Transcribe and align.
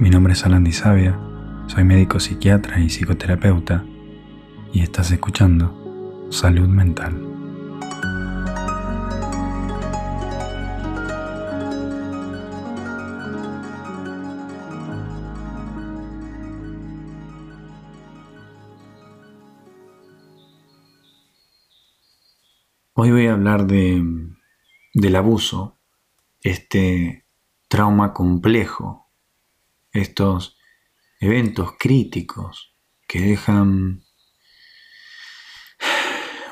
Mi 0.00 0.10
nombre 0.10 0.32
es 0.32 0.46
Alan 0.46 0.72
Sabia, 0.72 1.18
soy 1.66 1.82
médico 1.82 2.20
psiquiatra 2.20 2.78
y 2.78 2.88
psicoterapeuta 2.88 3.84
y 4.72 4.82
estás 4.82 5.10
escuchando 5.10 6.28
Salud 6.30 6.68
Mental. 6.68 7.20
Hoy 22.94 23.10
voy 23.10 23.26
a 23.26 23.32
hablar 23.32 23.66
de, 23.66 24.00
del 24.94 25.16
abuso, 25.16 25.80
este 26.40 27.26
trauma 27.66 28.12
complejo 28.12 29.07
estos 29.92 30.58
eventos 31.20 31.72
críticos 31.78 32.74
que 33.06 33.20
dejan 33.20 34.04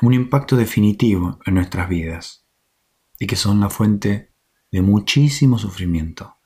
un 0.01 0.13
impacto 0.13 0.55
definitivo 0.55 1.39
en 1.45 1.55
nuestras 1.55 1.89
vidas 1.89 2.45
y 3.19 3.27
que 3.27 3.35
son 3.35 3.59
la 3.59 3.69
fuente 3.69 4.31
de 4.71 4.81
muchísimo 4.81 5.57
sufrimiento. 5.57 6.37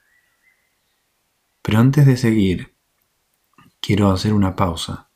Pero 1.61 1.79
antes 1.79 2.05
de 2.05 2.17
seguir, 2.17 2.75
quiero 3.79 4.11
hacer 4.11 4.33
una 4.33 4.55
pausa 4.55 5.09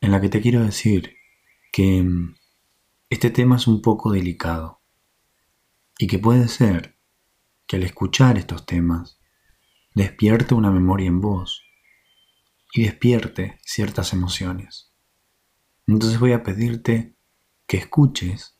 en 0.00 0.12
la 0.12 0.20
que 0.20 0.28
te 0.28 0.40
quiero 0.40 0.62
decir 0.62 1.16
que 1.72 2.04
este 3.10 3.30
tema 3.30 3.56
es 3.56 3.66
un 3.66 3.82
poco 3.82 4.12
delicado 4.12 4.80
y 5.98 6.06
que 6.06 6.18
puede 6.18 6.48
ser 6.48 6.96
que 7.66 7.76
al 7.76 7.82
escuchar 7.82 8.38
estos 8.38 8.64
temas 8.66 9.19
despierte 9.94 10.54
una 10.54 10.70
memoria 10.70 11.08
en 11.08 11.20
vos 11.20 11.62
y 12.72 12.84
despierte 12.84 13.58
ciertas 13.62 14.12
emociones. 14.12 14.92
Entonces 15.86 16.20
voy 16.20 16.32
a 16.32 16.42
pedirte 16.42 17.16
que 17.66 17.78
escuches 17.78 18.56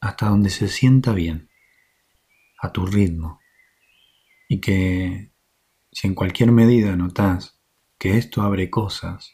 hasta 0.00 0.28
donde 0.28 0.50
se 0.50 0.68
sienta 0.68 1.12
bien, 1.12 1.50
a 2.60 2.72
tu 2.72 2.86
ritmo, 2.86 3.40
y 4.48 4.60
que 4.60 5.32
si 5.92 6.06
en 6.06 6.14
cualquier 6.14 6.52
medida 6.52 6.96
notas 6.96 7.58
que 7.98 8.18
esto 8.18 8.42
abre 8.42 8.70
cosas 8.70 9.32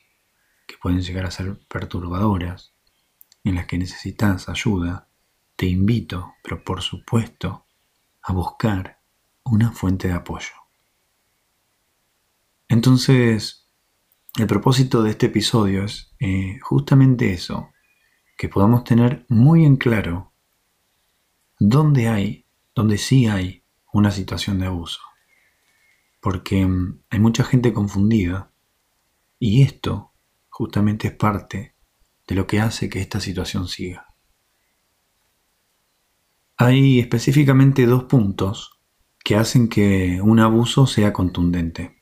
que 0.67 0.77
pueden 0.81 1.03
llegar 1.03 1.27
a 1.27 1.31
ser 1.31 1.59
perturbadoras, 1.69 2.75
en 3.45 3.57
las 3.57 3.67
que 3.67 3.79
necesitas 3.79 4.49
ayuda, 4.49 5.09
te 5.57 5.67
invito, 5.67 6.35
pero 6.43 6.63
por 6.63 6.81
supuesto, 6.81 7.67
a 8.23 8.33
buscar 8.33 9.01
una 9.45 9.73
fuente 9.73 10.09
de 10.09 10.15
apoyo. 10.15 10.62
Entonces, 12.73 13.69
el 14.39 14.47
propósito 14.47 15.03
de 15.03 15.11
este 15.11 15.27
episodio 15.27 15.85
es 15.85 16.15
eh, 16.19 16.59
justamente 16.63 17.31
eso, 17.31 17.69
que 18.39 18.49
podamos 18.49 18.83
tener 18.83 19.27
muy 19.29 19.67
en 19.67 19.77
claro 19.77 20.33
dónde 21.59 22.09
hay, 22.09 22.47
dónde 22.75 22.97
sí 22.97 23.27
hay 23.27 23.63
una 23.93 24.11
situación 24.11 24.59
de 24.59 24.69
abuso. 24.69 25.01
Porque 26.19 26.65
mm, 26.65 27.03
hay 27.11 27.21
mucha 27.21 27.45
gente 27.45 27.75
confundida 27.75 28.51
y 29.39 29.61
esto 29.61 30.15
justamente 30.49 31.09
es 31.09 31.15
parte 31.15 31.75
de 32.27 32.35
lo 32.35 32.47
que 32.47 32.59
hace 32.61 32.89
que 32.89 33.03
esta 33.03 33.21
situación 33.21 33.69
siga. 33.69 34.07
Hay 36.57 37.01
específicamente 37.01 37.85
dos 37.85 38.05
puntos 38.05 38.81
que 39.23 39.37
hacen 39.37 39.69
que 39.69 40.23
un 40.23 40.41
abuso 40.41 40.87
sea 40.87 41.13
contundente. 41.13 42.02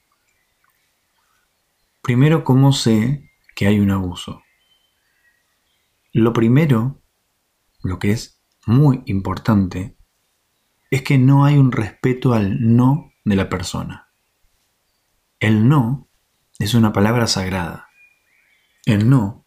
Primero, 2.10 2.42
¿cómo 2.42 2.72
sé 2.72 3.30
que 3.54 3.68
hay 3.68 3.78
un 3.78 3.92
abuso? 3.92 4.42
Lo 6.12 6.32
primero, 6.32 7.00
lo 7.84 8.00
que 8.00 8.10
es 8.10 8.42
muy 8.66 9.04
importante, 9.06 9.96
es 10.90 11.02
que 11.02 11.18
no 11.18 11.44
hay 11.44 11.56
un 11.56 11.70
respeto 11.70 12.34
al 12.34 12.74
no 12.74 13.12
de 13.24 13.36
la 13.36 13.48
persona. 13.48 14.08
El 15.38 15.68
no 15.68 16.08
es 16.58 16.74
una 16.74 16.92
palabra 16.92 17.28
sagrada. 17.28 17.90
El 18.86 19.08
no 19.08 19.46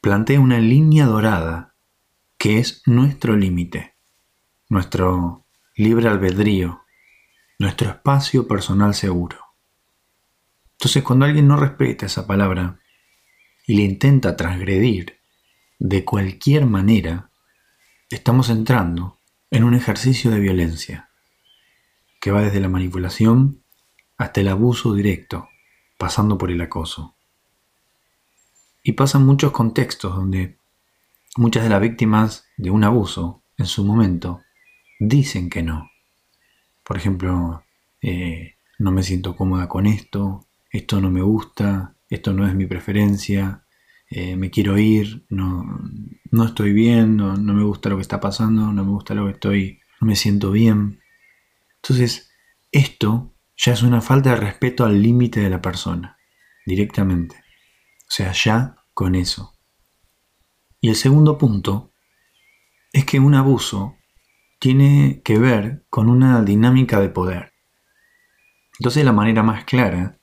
plantea 0.00 0.38
una 0.38 0.60
línea 0.60 1.06
dorada 1.06 1.74
que 2.38 2.60
es 2.60 2.84
nuestro 2.86 3.34
límite, 3.34 3.96
nuestro 4.68 5.48
libre 5.74 6.06
albedrío, 6.06 6.84
nuestro 7.58 7.90
espacio 7.90 8.46
personal 8.46 8.94
seguro. 8.94 9.43
Entonces 10.84 11.02
cuando 11.02 11.24
alguien 11.24 11.48
no 11.48 11.56
respeta 11.56 12.04
esa 12.04 12.26
palabra 12.26 12.78
y 13.66 13.74
le 13.74 13.84
intenta 13.84 14.36
transgredir 14.36 15.18
de 15.78 16.04
cualquier 16.04 16.66
manera, 16.66 17.30
estamos 18.10 18.50
entrando 18.50 19.18
en 19.50 19.64
un 19.64 19.72
ejercicio 19.72 20.30
de 20.30 20.40
violencia 20.40 21.08
que 22.20 22.32
va 22.32 22.42
desde 22.42 22.60
la 22.60 22.68
manipulación 22.68 23.62
hasta 24.18 24.42
el 24.42 24.48
abuso 24.48 24.92
directo, 24.92 25.48
pasando 25.96 26.36
por 26.36 26.50
el 26.50 26.60
acoso. 26.60 27.16
Y 28.82 28.92
pasan 28.92 29.24
muchos 29.24 29.52
contextos 29.52 30.14
donde 30.14 30.58
muchas 31.38 31.62
de 31.62 31.70
las 31.70 31.80
víctimas 31.80 32.44
de 32.58 32.68
un 32.68 32.84
abuso 32.84 33.42
en 33.56 33.64
su 33.64 33.86
momento 33.86 34.42
dicen 35.00 35.48
que 35.48 35.62
no. 35.62 35.90
Por 36.82 36.98
ejemplo, 36.98 37.64
eh, 38.02 38.56
no 38.78 38.90
me 38.90 39.02
siento 39.02 39.34
cómoda 39.34 39.66
con 39.66 39.86
esto, 39.86 40.46
esto 40.74 41.00
no 41.00 41.08
me 41.08 41.22
gusta, 41.22 41.94
esto 42.08 42.32
no 42.32 42.48
es 42.48 42.54
mi 42.56 42.66
preferencia, 42.66 43.64
eh, 44.10 44.34
me 44.34 44.50
quiero 44.50 44.76
ir, 44.76 45.24
no, 45.28 45.64
no 46.32 46.44
estoy 46.44 46.72
bien, 46.72 47.16
no, 47.16 47.36
no, 47.36 47.54
me 47.54 47.62
gusta 47.62 47.88
lo 47.88 47.96
que 47.96 48.02
está 48.02 48.18
pasando, 48.18 48.72
no 48.72 48.84
me 48.84 48.90
gusta 48.90 49.14
lo 49.14 49.26
que 49.26 49.32
estoy, 49.32 49.80
no 50.00 50.08
me 50.08 50.16
siento 50.16 50.50
bien. 50.50 51.00
Entonces, 51.76 52.32
esto 52.72 53.36
ya 53.56 53.72
es 53.72 53.84
una 53.84 54.00
falta 54.00 54.30
de 54.30 54.36
respeto 54.36 54.84
al 54.84 55.00
límite 55.00 55.38
de 55.38 55.50
la 55.50 55.62
persona, 55.62 56.18
directamente. 56.66 57.36
O 57.36 58.10
sea, 58.10 58.32
ya 58.32 58.74
con 58.94 59.14
eso. 59.14 59.54
Y 60.80 60.88
el 60.88 60.96
segundo 60.96 61.38
punto 61.38 61.92
es 62.92 63.04
que 63.04 63.20
un 63.20 63.36
abuso 63.36 63.96
tiene 64.58 65.22
que 65.24 65.38
ver 65.38 65.84
con 65.88 66.08
una 66.08 66.42
dinámica 66.42 67.00
de 67.00 67.10
poder. 67.10 67.52
Entonces 68.80 69.04
la 69.04 69.12
manera 69.12 69.44
más 69.44 69.64
clara 69.64 70.18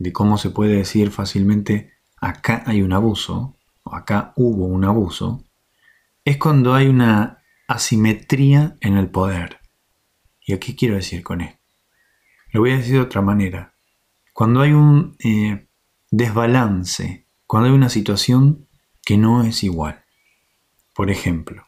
de 0.00 0.12
cómo 0.12 0.38
se 0.38 0.50
puede 0.50 0.76
decir 0.76 1.10
fácilmente 1.10 1.92
acá 2.16 2.64
hay 2.66 2.80
un 2.80 2.94
abuso 2.94 3.58
o 3.84 3.94
acá 3.94 4.32
hubo 4.34 4.64
un 4.64 4.84
abuso, 4.84 5.44
es 6.24 6.38
cuando 6.38 6.74
hay 6.74 6.88
una 6.88 7.44
asimetría 7.68 8.76
en 8.80 8.96
el 8.96 9.10
poder. 9.10 9.60
¿Y 10.40 10.54
aquí 10.54 10.74
quiero 10.74 10.94
decir 10.96 11.22
con 11.22 11.42
esto? 11.42 11.60
Lo 12.52 12.60
voy 12.60 12.72
a 12.72 12.78
decir 12.78 12.94
de 12.94 13.00
otra 13.00 13.20
manera. 13.20 13.74
Cuando 14.32 14.62
hay 14.62 14.72
un 14.72 15.16
eh, 15.22 15.68
desbalance, 16.10 17.26
cuando 17.46 17.68
hay 17.68 17.74
una 17.74 17.90
situación 17.90 18.66
que 19.04 19.18
no 19.18 19.44
es 19.44 19.62
igual. 19.62 20.04
Por 20.94 21.10
ejemplo, 21.10 21.66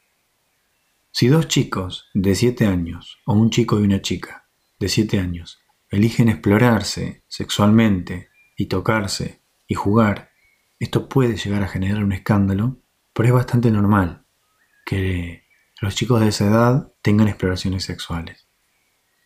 si 1.10 1.28
dos 1.28 1.48
chicos 1.48 2.06
de 2.14 2.34
7 2.34 2.66
años 2.66 3.18
o 3.26 3.34
un 3.34 3.50
chico 3.50 3.78
y 3.78 3.84
una 3.84 4.00
chica 4.00 4.48
de 4.80 4.88
7 4.88 5.18
años 5.18 5.61
eligen 5.92 6.28
explorarse 6.28 7.22
sexualmente 7.28 8.30
y 8.56 8.66
tocarse 8.66 9.42
y 9.66 9.74
jugar, 9.74 10.30
esto 10.80 11.08
puede 11.08 11.36
llegar 11.36 11.62
a 11.62 11.68
generar 11.68 12.02
un 12.02 12.12
escándalo, 12.12 12.78
pero 13.12 13.28
es 13.28 13.34
bastante 13.34 13.70
normal 13.70 14.24
que 14.86 15.44
los 15.80 15.94
chicos 15.94 16.20
de 16.20 16.28
esa 16.28 16.46
edad 16.46 16.92
tengan 17.02 17.28
exploraciones 17.28 17.84
sexuales. 17.84 18.48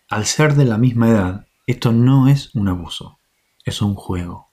Al 0.09 0.27
ser 0.27 0.55
de 0.55 0.65
la 0.65 0.77
misma 0.77 1.09
edad, 1.09 1.47
esto 1.67 1.93
no 1.93 2.29
es 2.29 2.55
un 2.55 2.69
abuso, 2.69 3.21
es 3.65 3.81
un 3.81 3.95
juego. 3.95 4.53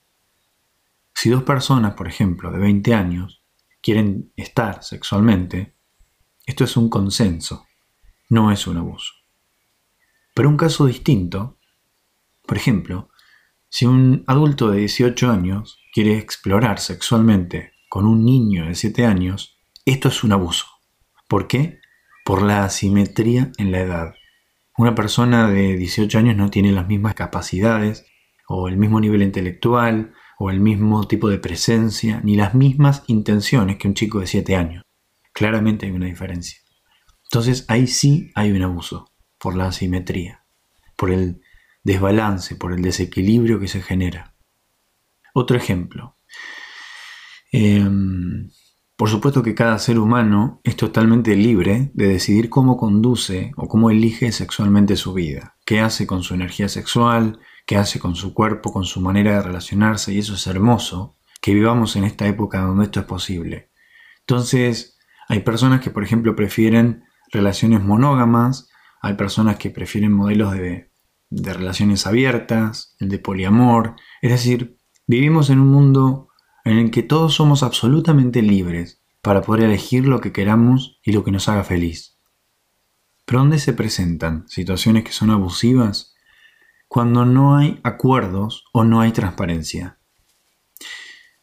Si 1.14 1.30
dos 1.30 1.44
personas, 1.44 1.96
por 1.96 2.08
ejemplo, 2.08 2.52
de 2.52 2.60
20 2.60 2.94
años, 2.94 3.44
quieren 3.82 4.32
estar 4.36 4.84
sexualmente, 4.84 5.76
esto 6.46 6.64
es 6.64 6.78
un 6.78 6.90
consenso, 6.90 7.66
no 8.30 8.52
es 8.52 8.68
un 8.68 8.78
abuso. 8.78 9.14
Pero 10.34 10.50
un 10.50 10.58
caso 10.58 10.86
distinto 10.86 11.58
por 12.46 12.58
ejemplo, 12.58 13.10
si 13.70 13.86
un 13.86 14.24
adulto 14.28 14.70
de 14.70 14.80
18 14.80 15.32
años 15.32 15.80
quiere 15.94 16.18
explorar 16.18 16.80
sexualmente 16.80 17.74
con 17.90 18.06
un 18.06 18.26
niño 18.26 18.66
de 18.66 18.76
7 18.76 19.06
años, 19.06 19.60
esto 19.86 20.10
es 20.10 20.24
un 20.24 20.32
abuso. 20.32 20.66
¿Por 21.28 21.48
qué? 21.48 21.80
Por 22.26 22.42
la 22.42 22.66
asimetría 22.66 23.52
en 23.58 23.72
la 23.72 23.80
edad. 23.80 24.14
Una 24.78 24.96
persona 24.96 25.50
de 25.50 25.76
18 25.76 26.18
años 26.18 26.36
no 26.36 26.50
tiene 26.50 26.72
las 26.72 26.88
mismas 26.88 27.14
capacidades, 27.14 28.06
o 28.48 28.68
el 28.68 28.78
mismo 28.78 29.00
nivel 29.00 29.22
intelectual, 29.22 30.14
o 30.40 30.50
el 30.50 30.60
mismo 30.60 31.08
tipo 31.08 31.30
de 31.30 31.38
presencia, 31.38 32.22
ni 32.24 32.36
las 32.36 32.56
mismas 32.56 33.04
intenciones 33.08 33.78
que 33.78 33.88
un 33.88 33.94
chico 33.94 34.20
de 34.20 34.28
7 34.28 34.56
años. 34.56 34.84
Claramente 35.32 35.86
hay 35.86 35.92
una 35.92 36.08
diferencia. 36.08 36.60
Entonces 37.26 37.66
ahí 37.68 37.88
sí 37.88 38.32
hay 38.36 38.52
un 38.52 38.62
abuso, 38.62 39.12
por 39.40 39.56
la 39.56 39.68
asimetría, 39.68 40.46
por 40.98 41.12
el 41.12 41.43
desbalance, 41.84 42.56
por 42.56 42.74
el 42.74 42.82
desequilibrio 42.82 43.60
que 43.60 43.68
se 43.68 43.82
genera. 43.82 44.36
Otro 45.34 45.58
ejemplo. 45.58 46.18
Em, 47.52 48.50
por 48.96 49.10
supuesto 49.10 49.44
que 49.44 49.56
cada 49.56 49.78
ser 49.80 50.00
humano 50.00 50.62
es 50.64 50.76
totalmente 50.76 51.36
libre 51.36 51.92
de 51.94 52.08
decidir 52.08 52.50
cómo 52.50 52.78
conduce 52.78 53.52
o 53.58 53.68
cómo 53.68 53.90
elige 53.90 54.32
sexualmente 54.32 54.96
su 54.96 55.14
vida, 55.14 55.58
qué 55.66 55.82
hace 55.82 56.08
con 56.08 56.24
su 56.24 56.34
energía 56.34 56.70
sexual, 56.70 57.40
qué 57.66 57.78
hace 57.78 58.00
con 58.00 58.16
su 58.16 58.34
cuerpo, 58.34 58.72
con 58.72 58.86
su 58.86 59.02
manera 59.02 59.34
de 59.34 59.42
relacionarse, 59.42 60.14
y 60.14 60.20
eso 60.20 60.36
es 60.36 60.48
hermoso, 60.48 61.18
que 61.42 61.54
vivamos 61.54 61.96
en 61.96 62.06
esta 62.06 62.28
época 62.28 62.62
donde 62.62 62.86
esto 62.86 63.00
es 63.00 63.06
posible. 63.06 63.72
Entonces, 64.22 64.98
hay 65.28 65.40
personas 65.40 65.82
que, 65.82 65.90
por 65.90 66.04
ejemplo, 66.04 66.36
prefieren 66.36 67.04
relaciones 67.32 67.82
monógamas, 67.84 68.70
hay 69.02 69.16
personas 69.16 69.58
que 69.58 69.70
prefieren 69.70 70.14
modelos 70.14 70.54
de, 70.54 70.93
de 71.34 71.54
relaciones 71.54 72.06
abiertas, 72.06 72.96
el 73.00 73.10
de 73.10 73.20
poliamor, 73.20 73.96
es 74.22 74.32
decir, 74.32 74.78
vivimos 75.08 75.50
en 75.50 75.60
un 75.60 75.68
mundo 75.68 76.30
en 76.64 76.78
el 76.78 76.92
que 76.92 77.04
todos 77.04 77.34
somos 77.34 77.64
absolutamente 77.64 78.42
libres 78.42 79.02
para 79.22 79.42
poder 79.42 79.64
elegir 79.64 80.06
lo 80.08 80.22
que 80.22 80.32
queramos 80.32 81.00
y 81.04 81.12
lo 81.12 81.24
que 81.24 81.32
nos 81.32 81.50
haga 81.50 81.64
feliz. 81.64 82.18
Pero 83.26 83.40
¿dónde 83.40 83.58
se 83.58 83.74
presentan 83.74 84.48
situaciones 84.48 85.04
que 85.04 85.12
son 85.12 85.32
abusivas? 85.32 86.14
Cuando 86.88 87.26
no 87.26 87.58
hay 87.58 87.80
acuerdos 87.84 88.66
o 88.72 88.84
no 88.84 89.02
hay 89.02 89.12
transparencia. 89.12 89.98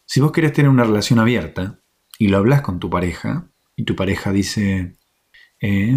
Si 0.05 0.21
vos 0.21 0.31
querés 0.31 0.53
tener 0.53 0.71
una 0.71 0.85
relación 0.85 1.19
abierta 1.19 1.81
y 2.19 2.29
lo 2.29 2.39
hablas 2.39 2.63
con 2.63 2.79
tu 2.79 2.91
pareja, 2.91 3.51
y 3.75 3.85
tu 3.85 3.97
pareja 3.97 4.31
dice, 4.31 4.99
eh, 5.61 5.97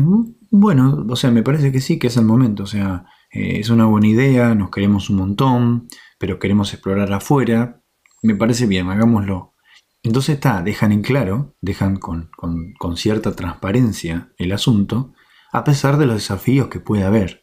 bueno, 0.50 1.06
o 1.08 1.16
sea, 1.16 1.32
me 1.32 1.44
parece 1.44 1.72
que 1.72 1.82
sí, 1.82 2.00
que 2.00 2.08
es 2.08 2.18
el 2.18 2.26
momento, 2.26 2.64
o 2.64 2.68
sea, 2.68 3.06
eh, 3.34 3.60
es 3.60 3.70
una 3.70 3.86
buena 3.86 4.08
idea, 4.08 4.56
nos 4.56 4.70
queremos 4.70 5.10
un 5.10 5.18
montón, 5.18 5.88
pero 6.18 6.40
queremos 6.40 6.74
explorar 6.74 7.12
afuera, 7.12 7.82
me 8.22 8.36
parece 8.36 8.66
bien, 8.68 8.90
hagámoslo. 8.90 9.54
Entonces 10.04 10.36
está, 10.36 10.62
dejan 10.62 10.92
en 10.92 11.02
claro, 11.02 11.56
dejan 11.62 11.98
con, 11.98 12.30
con 12.78 12.98
cierta 12.98 13.36
transparencia 13.36 14.34
el 14.38 14.52
asunto, 14.52 15.14
a 15.52 15.64
pesar 15.64 15.98
de 15.98 16.06
los 16.06 16.16
desafíos 16.16 16.68
que 16.68 16.80
puede 16.80 17.04
haber. 17.04 17.42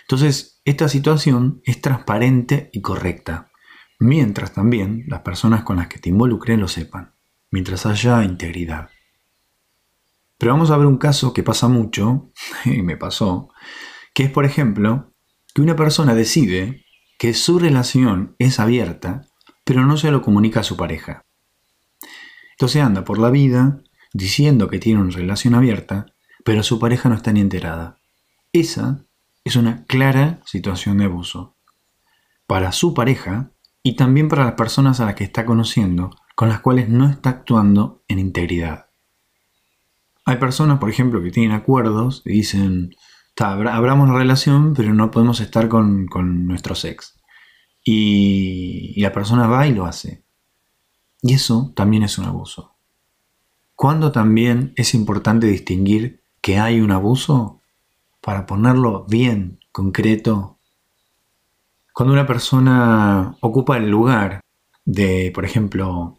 Entonces, 0.00 0.60
esta 0.64 0.88
situación 0.88 1.60
es 1.64 1.80
transparente 1.80 2.70
y 2.72 2.80
correcta, 2.80 3.50
mientras 3.98 4.52
también 4.52 5.04
las 5.06 5.20
personas 5.20 5.62
con 5.62 5.76
las 5.76 5.88
que 5.88 5.98
te 5.98 6.08
involucren 6.08 6.60
lo 6.60 6.68
sepan, 6.68 7.14
mientras 7.50 7.86
haya 7.86 8.24
integridad. 8.24 8.90
Pero 10.38 10.52
vamos 10.52 10.70
a 10.70 10.76
ver 10.76 10.86
un 10.86 10.98
caso 10.98 11.32
que 11.32 11.42
pasa 11.42 11.68
mucho, 11.68 12.32
y 12.64 12.82
me 12.82 12.96
pasó, 12.96 13.50
que 14.12 14.24
es, 14.24 14.30
por 14.30 14.44
ejemplo, 14.44 15.11
que 15.54 15.62
una 15.62 15.76
persona 15.76 16.14
decide 16.14 16.84
que 17.18 17.34
su 17.34 17.58
relación 17.58 18.34
es 18.38 18.58
abierta 18.58 19.28
pero 19.64 19.84
no 19.86 19.96
se 19.96 20.10
lo 20.10 20.22
comunica 20.22 20.60
a 20.60 20.64
su 20.64 20.76
pareja. 20.76 21.24
Entonces 22.52 22.82
anda 22.82 23.04
por 23.04 23.18
la 23.18 23.30
vida 23.30 23.82
diciendo 24.12 24.68
que 24.68 24.78
tiene 24.78 25.00
una 25.00 25.10
relación 25.10 25.54
abierta, 25.54 26.06
pero 26.44 26.62
su 26.62 26.78
pareja 26.78 27.08
no 27.08 27.14
está 27.14 27.32
ni 27.32 27.40
enterada. 27.40 27.98
Esa 28.52 29.04
es 29.44 29.56
una 29.56 29.84
clara 29.86 30.40
situación 30.44 30.98
de 30.98 31.04
abuso. 31.04 31.56
Para 32.46 32.72
su 32.72 32.94
pareja 32.94 33.52
y 33.82 33.96
también 33.96 34.28
para 34.28 34.44
las 34.44 34.54
personas 34.54 35.00
a 35.00 35.06
las 35.06 35.14
que 35.14 35.24
está 35.24 35.44
conociendo, 35.44 36.10
con 36.34 36.48
las 36.48 36.60
cuales 36.60 36.88
no 36.88 37.08
está 37.08 37.30
actuando 37.30 38.04
en 38.08 38.18
integridad. 38.18 38.86
Hay 40.24 40.36
personas, 40.36 40.78
por 40.78 40.88
ejemplo, 40.88 41.22
que 41.22 41.30
tienen 41.30 41.52
acuerdos 41.52 42.22
y 42.24 42.32
dicen, 42.32 42.94
abramos 43.42 44.08
una 44.08 44.18
relación, 44.18 44.74
pero 44.74 44.94
no 44.94 45.10
podemos 45.10 45.40
estar 45.40 45.68
con, 45.68 46.06
con 46.06 46.46
nuestro 46.46 46.74
sex 46.74 47.22
y, 47.84 49.00
la 49.00 49.12
persona 49.12 49.46
va 49.46 49.66
y 49.66 49.74
lo 49.74 49.86
hace. 49.86 50.22
Y 51.22 51.34
eso 51.34 51.72
también 51.74 52.02
es 52.02 52.18
un 52.18 52.26
abuso. 52.26 52.74
¿Cuándo 53.74 54.12
también 54.12 54.72
es 54.76 54.94
importante 54.94 55.46
distinguir 55.46 56.22
que 56.40 56.58
hay 56.58 56.80
un 56.80 56.92
abuso? 56.92 57.60
Para 58.20 58.46
ponerlo 58.46 59.04
bien, 59.08 59.58
concreto. 59.72 60.58
Cuando 61.92 62.12
una 62.12 62.26
persona 62.26 63.36
ocupa 63.40 63.76
el 63.76 63.88
lugar 63.88 64.40
de, 64.84 65.30
por 65.34 65.44
ejemplo, 65.44 66.18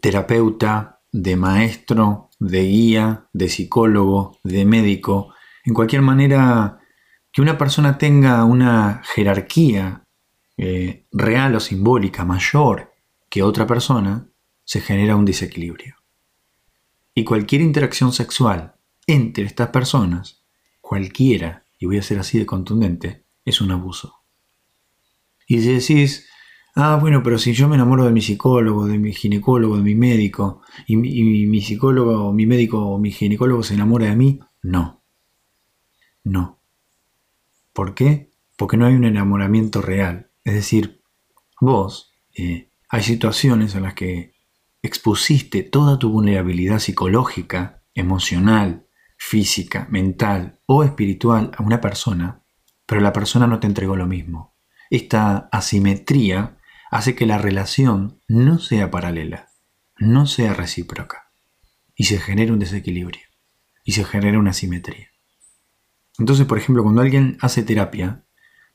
terapeuta, 0.00 1.00
de 1.12 1.36
maestro, 1.36 2.30
de 2.38 2.62
guía, 2.64 3.26
de 3.32 3.48
psicólogo, 3.48 4.38
de 4.44 4.64
médico, 4.64 5.32
en 5.68 5.74
cualquier 5.74 6.00
manera 6.00 6.80
que 7.30 7.42
una 7.42 7.58
persona 7.58 7.98
tenga 7.98 8.42
una 8.46 9.02
jerarquía 9.04 10.02
eh, 10.56 11.06
real 11.12 11.54
o 11.56 11.60
simbólica 11.60 12.24
mayor 12.24 12.94
que 13.28 13.42
otra 13.42 13.66
persona, 13.66 14.30
se 14.64 14.80
genera 14.80 15.14
un 15.14 15.26
desequilibrio. 15.26 15.96
Y 17.14 17.24
cualquier 17.24 17.60
interacción 17.60 18.12
sexual 18.12 18.76
entre 19.06 19.44
estas 19.44 19.68
personas, 19.68 20.42
cualquiera, 20.80 21.64
y 21.78 21.84
voy 21.84 21.98
a 21.98 22.02
ser 22.02 22.18
así 22.18 22.38
de 22.38 22.46
contundente, 22.46 23.26
es 23.44 23.60
un 23.60 23.70
abuso. 23.70 24.14
Y 25.46 25.60
si 25.60 25.74
decís, 25.74 26.30
ah, 26.76 26.96
bueno, 26.98 27.22
pero 27.22 27.36
si 27.36 27.52
yo 27.52 27.68
me 27.68 27.74
enamoro 27.74 28.06
de 28.06 28.12
mi 28.12 28.22
psicólogo, 28.22 28.86
de 28.86 28.98
mi 28.98 29.12
ginecólogo, 29.12 29.76
de 29.76 29.82
mi 29.82 29.94
médico, 29.94 30.62
y 30.86 30.96
mi, 30.96 31.10
y 31.10 31.46
mi 31.46 31.60
psicólogo 31.60 32.28
o 32.28 32.32
mi 32.32 32.46
médico 32.46 32.78
o 32.86 32.98
mi 32.98 33.12
ginecólogo 33.12 33.62
se 33.62 33.74
enamora 33.74 34.06
de 34.06 34.16
mí, 34.16 34.40
no. 34.62 34.97
No. 36.28 36.60
¿Por 37.72 37.94
qué? 37.94 38.30
Porque 38.56 38.76
no 38.76 38.86
hay 38.86 38.94
un 38.94 39.04
enamoramiento 39.04 39.80
real. 39.80 40.30
Es 40.44 40.52
decir, 40.52 41.02
vos 41.58 42.12
eh, 42.34 42.70
hay 42.90 43.02
situaciones 43.02 43.74
en 43.74 43.84
las 43.84 43.94
que 43.94 44.34
expusiste 44.82 45.62
toda 45.62 45.98
tu 45.98 46.10
vulnerabilidad 46.10 46.80
psicológica, 46.80 47.82
emocional, 47.94 48.86
física, 49.16 49.86
mental 49.90 50.60
o 50.66 50.84
espiritual 50.84 51.50
a 51.56 51.62
una 51.62 51.80
persona, 51.80 52.42
pero 52.84 53.00
la 53.00 53.14
persona 53.14 53.46
no 53.46 53.58
te 53.58 53.66
entregó 53.66 53.96
lo 53.96 54.06
mismo. 54.06 54.54
Esta 54.90 55.48
asimetría 55.50 56.58
hace 56.90 57.14
que 57.14 57.26
la 57.26 57.38
relación 57.38 58.20
no 58.28 58.58
sea 58.58 58.90
paralela, 58.90 59.48
no 59.98 60.26
sea 60.26 60.52
recíproca, 60.52 61.32
y 61.94 62.04
se 62.04 62.18
genera 62.18 62.52
un 62.52 62.58
desequilibrio, 62.58 63.26
y 63.82 63.92
se 63.92 64.04
genera 64.04 64.38
una 64.38 64.50
asimetría. 64.50 65.08
Entonces, 66.18 66.46
por 66.46 66.58
ejemplo, 66.58 66.82
cuando 66.82 67.00
alguien 67.00 67.38
hace 67.40 67.62
terapia, 67.62 68.24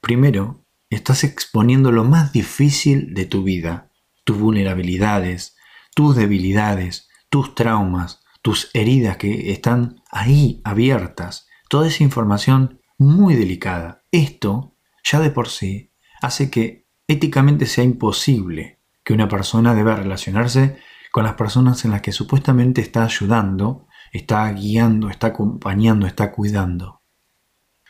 primero 0.01 0.65
estás 0.89 1.23
exponiendo 1.23 1.91
lo 1.91 2.03
más 2.03 2.31
difícil 2.31 3.13
de 3.13 3.25
tu 3.25 3.43
vida, 3.43 3.91
tus 4.23 4.39
vulnerabilidades, 4.39 5.55
tus 5.95 6.15
debilidades, 6.15 7.09
tus 7.29 7.55
traumas, 7.55 8.21
tus 8.41 8.69
heridas 8.73 9.17
que 9.17 9.51
están 9.51 10.01
ahí 10.11 10.61
abiertas, 10.63 11.47
toda 11.69 11.87
esa 11.87 12.03
información 12.03 12.79
muy 12.97 13.35
delicada. 13.35 14.03
Esto, 14.11 14.75
ya 15.03 15.19
de 15.19 15.29
por 15.29 15.49
sí, 15.49 15.91
hace 16.21 16.49
que 16.49 16.87
éticamente 17.07 17.65
sea 17.65 17.83
imposible 17.83 18.79
que 19.03 19.13
una 19.13 19.27
persona 19.27 19.75
deba 19.75 19.95
relacionarse 19.95 20.77
con 21.11 21.25
las 21.25 21.33
personas 21.33 21.83
en 21.85 21.91
las 21.91 22.01
que 22.01 22.11
supuestamente 22.11 22.81
está 22.81 23.03
ayudando, 23.03 23.87
está 24.11 24.49
guiando, 24.51 25.09
está 25.09 25.27
acompañando, 25.27 26.07
está 26.07 26.31
cuidando. 26.31 27.02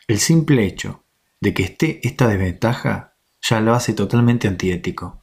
El 0.06 0.18
simple 0.18 0.66
hecho 0.66 1.04
de 1.40 1.54
que 1.54 1.62
esté 1.62 2.06
esta 2.06 2.28
desventaja 2.28 3.14
ya 3.40 3.60
lo 3.60 3.74
hace 3.74 3.94
totalmente 3.94 4.48
antiético. 4.48 5.22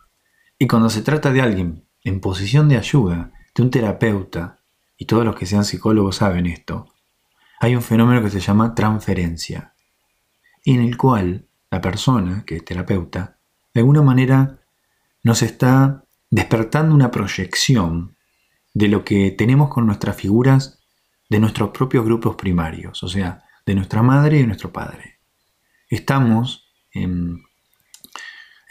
Y 0.57 0.67
cuando 0.67 0.89
se 0.89 1.01
trata 1.01 1.31
de 1.31 1.41
alguien 1.41 1.85
en 2.03 2.19
posición 2.19 2.67
de 2.67 2.77
ayuda, 2.77 3.31
de 3.53 3.63
un 3.63 3.69
terapeuta, 3.69 4.59
y 4.97 5.05
todos 5.05 5.25
los 5.25 5.35
que 5.35 5.45
sean 5.45 5.65
psicólogos 5.65 6.17
saben 6.17 6.45
esto, 6.45 6.88
hay 7.59 7.75
un 7.75 7.81
fenómeno 7.81 8.23
que 8.23 8.29
se 8.29 8.39
llama 8.39 8.73
transferencia, 8.73 9.73
en 10.65 10.81
el 10.81 10.97
cual 10.97 11.47
la 11.69 11.81
persona, 11.81 12.43
que 12.45 12.57
es 12.57 12.65
terapeuta, 12.65 13.38
de 13.73 13.81
alguna 13.81 14.01
manera 14.01 14.59
nos 15.23 15.43
está 15.43 16.05
despertando 16.29 16.95
una 16.95 17.11
proyección 17.11 18.15
de 18.73 18.88
lo 18.88 19.03
que 19.03 19.31
tenemos 19.31 19.69
con 19.69 19.85
nuestras 19.85 20.15
figuras 20.15 20.79
de 21.29 21.39
nuestros 21.39 21.69
propios 21.69 22.03
grupos 22.03 22.35
primarios, 22.35 23.03
o 23.03 23.07
sea, 23.07 23.43
de 23.65 23.75
nuestra 23.75 24.01
madre 24.01 24.38
y 24.38 24.41
de 24.41 24.48
nuestro 24.48 24.72
padre 24.72 25.12
estamos, 25.91 26.72
en, 26.94 27.44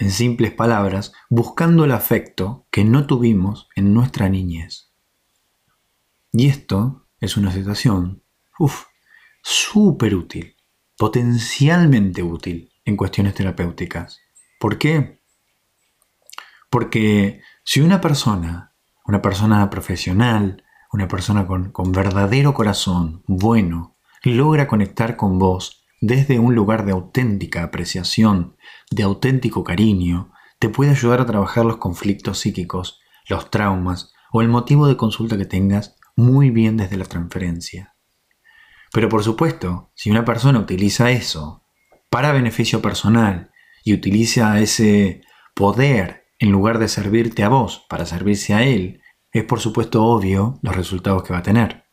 simples 0.08 0.50
palabras, 0.52 1.12
buscando 1.28 1.84
el 1.84 1.92
afecto 1.92 2.66
que 2.70 2.84
no 2.84 3.06
tuvimos 3.06 3.68
en 3.76 3.92
nuestra 3.92 4.30
niñez. 4.30 4.90
Y 6.32 6.48
esto 6.48 7.06
es 7.20 7.36
una 7.36 7.52
situación, 7.52 8.22
uff, 8.58 8.86
súper 9.42 10.14
útil, 10.14 10.56
potencialmente 10.96 12.22
útil 12.22 12.72
en 12.86 12.96
cuestiones 12.96 13.34
terapéuticas. 13.34 14.20
¿Por 14.58 14.78
qué? 14.78 15.20
Porque 16.70 17.42
si 17.62 17.82
una 17.82 18.00
persona, 18.00 18.74
una 19.04 19.20
persona 19.20 19.68
profesional, 19.68 20.64
una 20.92 21.08
persona 21.08 21.46
con, 21.46 21.72
con 21.72 21.92
verdadero 21.92 22.54
corazón, 22.54 23.22
bueno, 23.26 23.98
logra 24.22 24.68
conectar 24.68 25.16
con 25.16 25.38
vos 25.38 25.84
desde 26.00 26.38
un 26.38 26.54
lugar 26.54 26.84
de 26.84 26.92
auténtica 26.92 27.62
apreciación, 27.62 28.56
de 28.90 29.02
auténtico 29.02 29.64
cariño, 29.64 30.32
te 30.58 30.68
puede 30.68 30.90
ayudar 30.90 31.20
a 31.20 31.26
trabajar 31.26 31.64
los 31.64 31.76
conflictos 31.76 32.38
psíquicos, 32.38 33.00
los 33.28 33.50
traumas 33.50 34.12
o 34.32 34.40
el 34.40 34.48
motivo 34.48 34.86
de 34.86 34.96
consulta 34.96 35.36
que 35.36 35.44
tengas 35.46 35.96
muy 36.16 36.50
bien 36.50 36.76
desde 36.76 36.96
la 36.96 37.04
transferencia. 37.04 37.94
Pero 38.92 39.08
por 39.08 39.22
supuesto, 39.22 39.90
si 39.94 40.10
una 40.10 40.24
persona 40.24 40.58
utiliza 40.58 41.10
eso 41.10 41.64
para 42.10 42.32
beneficio 42.32 42.82
personal 42.82 43.50
y 43.84 43.94
utiliza 43.94 44.58
ese 44.60 45.22
poder 45.54 46.24
en 46.38 46.50
lugar 46.50 46.78
de 46.78 46.88
servirte 46.88 47.42
a 47.44 47.48
vos 47.48 47.86
para 47.88 48.06
servirse 48.06 48.54
a 48.54 48.64
él, 48.64 49.02
es 49.32 49.44
por 49.44 49.60
supuesto 49.60 50.04
obvio 50.04 50.58
los 50.62 50.76
resultados 50.76 51.22
que 51.22 51.32
va 51.32 51.38
a 51.38 51.44
tener. 51.44 51.89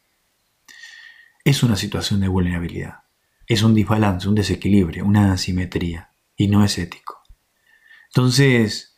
Es 1.48 1.64
una 1.64 1.78
situación 1.78 2.20
de 2.20 2.28
vulnerabilidad, 2.28 3.06
es 3.46 3.64
un 3.64 3.74
desbalance, 3.74 4.28
un 4.28 4.36
desequilibrio, 4.36 5.06
una 5.06 5.32
asimetría, 5.32 6.10
y 6.36 6.50
no 6.50 6.62
es 6.66 6.78
ético. 6.78 7.24
Entonces, 8.10 8.98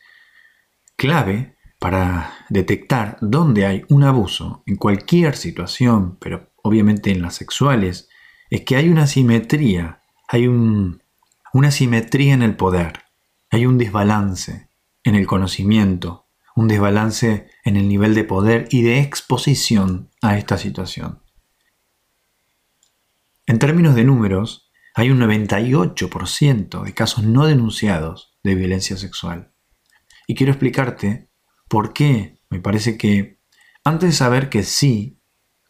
clave 0.96 1.54
para 1.78 2.34
detectar 2.48 3.18
dónde 3.20 3.66
hay 3.66 3.84
un 3.88 4.02
abuso 4.02 4.64
en 4.66 4.74
cualquier 4.74 5.36
situación, 5.36 6.18
pero 6.20 6.50
obviamente 6.64 7.12
en 7.12 7.22
las 7.22 7.36
sexuales, 7.36 8.08
es 8.50 8.62
que 8.62 8.74
hay 8.74 8.88
una 8.88 9.06
simetría, 9.06 10.02
hay 10.26 10.48
una 10.48 11.70
simetría 11.70 12.34
en 12.34 12.42
el 12.42 12.56
poder, 12.56 13.04
hay 13.48 13.64
un 13.64 13.78
desbalance 13.78 14.70
en 15.04 15.14
el 15.14 15.28
conocimiento, 15.28 16.26
un 16.56 16.66
desbalance 16.66 17.46
en 17.64 17.76
el 17.76 17.86
nivel 17.86 18.16
de 18.16 18.24
poder 18.24 18.66
y 18.72 18.82
de 18.82 18.98
exposición 18.98 20.10
a 20.20 20.36
esta 20.36 20.58
situación. 20.58 21.22
En 23.50 23.58
términos 23.58 23.96
de 23.96 24.04
números, 24.04 24.70
hay 24.94 25.10
un 25.10 25.18
98% 25.18 26.84
de 26.84 26.94
casos 26.94 27.24
no 27.24 27.46
denunciados 27.46 28.38
de 28.44 28.54
violencia 28.54 28.96
sexual. 28.96 29.52
Y 30.28 30.36
quiero 30.36 30.52
explicarte 30.52 31.32
por 31.66 31.92
qué 31.92 32.38
me 32.48 32.60
parece 32.60 32.96
que 32.96 33.40
antes 33.82 34.10
de 34.10 34.14
saber 34.14 34.50
que 34.50 34.62
sí, 34.62 35.20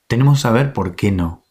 tenemos 0.08 0.36
que 0.36 0.42
saber 0.42 0.74
por 0.74 0.94
qué 0.94 1.10
no. 1.10 1.46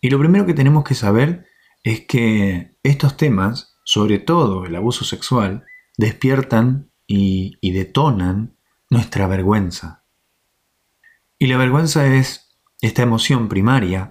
Y 0.00 0.08
lo 0.08 0.18
primero 0.18 0.46
que 0.46 0.54
tenemos 0.54 0.84
que 0.84 0.94
saber 0.94 1.46
es 1.84 2.06
que 2.06 2.78
estos 2.82 3.18
temas, 3.18 3.76
sobre 3.84 4.18
todo 4.18 4.64
el 4.64 4.74
abuso 4.74 5.04
sexual, 5.04 5.66
despiertan 5.98 6.90
y, 7.06 7.58
y 7.60 7.72
detonan 7.72 8.56
nuestra 8.88 9.26
vergüenza. 9.26 10.06
Y 11.38 11.48
la 11.48 11.58
vergüenza 11.58 12.06
es 12.06 12.56
esta 12.80 13.02
emoción 13.02 13.48
primaria, 13.50 14.08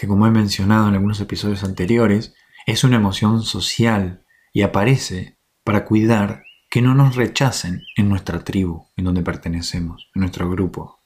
que 0.00 0.08
como 0.08 0.26
he 0.26 0.30
mencionado 0.30 0.88
en 0.88 0.94
algunos 0.94 1.20
episodios 1.20 1.62
anteriores, 1.62 2.34
es 2.64 2.84
una 2.84 2.96
emoción 2.96 3.42
social 3.42 4.24
y 4.50 4.62
aparece 4.62 5.36
para 5.62 5.84
cuidar 5.84 6.44
que 6.70 6.80
no 6.80 6.94
nos 6.94 7.16
rechacen 7.16 7.82
en 7.96 8.08
nuestra 8.08 8.42
tribu, 8.42 8.86
en 8.96 9.04
donde 9.04 9.20
pertenecemos, 9.20 10.08
en 10.14 10.20
nuestro 10.20 10.48
grupo. 10.48 11.02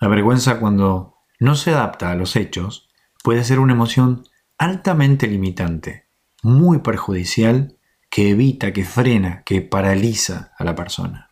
La 0.00 0.08
vergüenza 0.08 0.58
cuando 0.58 1.18
no 1.38 1.54
se 1.54 1.70
adapta 1.70 2.10
a 2.10 2.16
los 2.16 2.34
hechos 2.34 2.88
puede 3.22 3.44
ser 3.44 3.60
una 3.60 3.74
emoción 3.74 4.24
altamente 4.58 5.28
limitante, 5.28 6.08
muy 6.42 6.80
perjudicial, 6.80 7.78
que 8.10 8.30
evita, 8.30 8.72
que 8.72 8.84
frena, 8.84 9.44
que 9.44 9.62
paraliza 9.62 10.52
a 10.58 10.64
la 10.64 10.74
persona. 10.74 11.30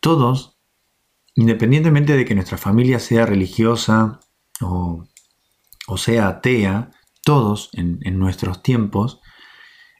Todos, 0.00 0.56
independientemente 1.34 2.16
de 2.16 2.24
que 2.24 2.34
nuestra 2.34 2.56
familia 2.56 2.98
sea 2.98 3.26
religiosa 3.26 4.18
o, 5.86 5.96
sea 5.96 6.28
atea, 6.28 6.90
todos 7.24 7.70
en, 7.74 8.18
nuestros 8.18 8.62
tiempos, 8.62 9.20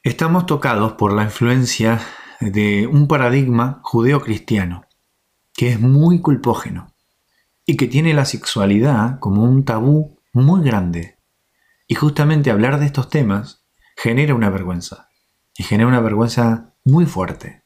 estamos 0.03 0.45
tocados 0.45 0.93
por 0.93 1.13
la 1.13 1.23
influencia 1.23 2.01
de 2.39 2.87
un 2.87 3.07
paradigma 3.07 3.79
judeo-cristiano, 3.83 4.85
que 5.53 5.69
es 5.69 5.79
muy 5.79 6.19
culpógeno 6.19 6.93
y 7.65 7.77
que 7.77 7.87
tiene 7.87 8.13
la 8.13 8.25
sexualidad 8.25 9.19
como 9.19 9.43
un 9.43 9.63
tabú 9.63 10.19
muy 10.33 10.63
grande. 10.63 11.17
Y 11.87 11.95
justamente 11.95 12.51
hablar 12.51 12.79
de 12.79 12.85
estos 12.85 13.09
temas 13.09 13.63
genera 13.95 14.35
una 14.35 14.49
vergüenza, 14.49 15.07
y 15.57 15.63
genera 15.63 15.87
una 15.87 16.01
vergüenza 16.01 16.73
muy 16.83 17.05
fuerte. 17.05 17.63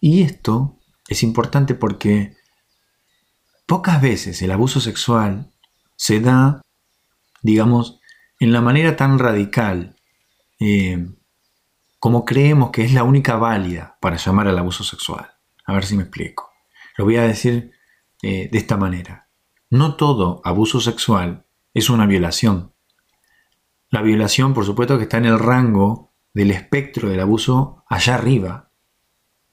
Y 0.00 0.22
esto 0.22 0.78
es 1.08 1.22
importante 1.22 1.74
porque 1.74 2.36
pocas 3.66 4.00
veces 4.00 4.40
el 4.42 4.52
abuso 4.52 4.80
sexual 4.80 5.52
se 5.96 6.20
da, 6.20 6.60
digamos, 7.42 8.00
en 8.40 8.52
la 8.52 8.60
manera 8.60 8.96
tan 8.96 9.18
radical 9.18 9.96
eh, 10.60 11.06
como 11.98 12.24
creemos 12.24 12.70
que 12.70 12.84
es 12.84 12.92
la 12.92 13.02
única 13.02 13.36
válida 13.36 13.96
para 14.00 14.16
llamar 14.16 14.48
al 14.48 14.58
abuso 14.58 14.84
sexual. 14.84 15.28
A 15.66 15.72
ver 15.74 15.84
si 15.84 15.96
me 15.96 16.04
explico. 16.04 16.50
Lo 16.96 17.04
voy 17.04 17.16
a 17.16 17.22
decir 17.22 17.72
eh, 18.22 18.48
de 18.50 18.58
esta 18.58 18.76
manera. 18.76 19.28
No 19.70 19.96
todo 19.96 20.40
abuso 20.44 20.80
sexual 20.80 21.44
es 21.74 21.90
una 21.90 22.06
violación. 22.06 22.72
La 23.90 24.02
violación, 24.02 24.54
por 24.54 24.64
supuesto, 24.64 24.96
que 24.96 25.04
está 25.04 25.18
en 25.18 25.26
el 25.26 25.38
rango 25.38 26.12
del 26.34 26.50
espectro 26.50 27.08
del 27.08 27.20
abuso 27.20 27.84
allá 27.88 28.14
arriba, 28.14 28.70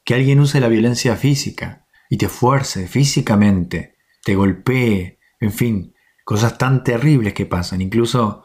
que 0.04 0.14
alguien 0.14 0.40
use 0.40 0.60
la 0.60 0.68
violencia 0.68 1.16
física 1.16 1.88
y 2.10 2.18
te 2.18 2.30
fuerce 2.30 2.88
físicamente, 2.88 3.96
te 4.24 4.36
golpee, 4.36 5.20
en 5.40 5.52
fin, 5.52 5.95
cosas 6.26 6.58
tan 6.58 6.84
terribles 6.84 7.34
que 7.34 7.46
pasan, 7.46 7.82
incluso 7.82 8.44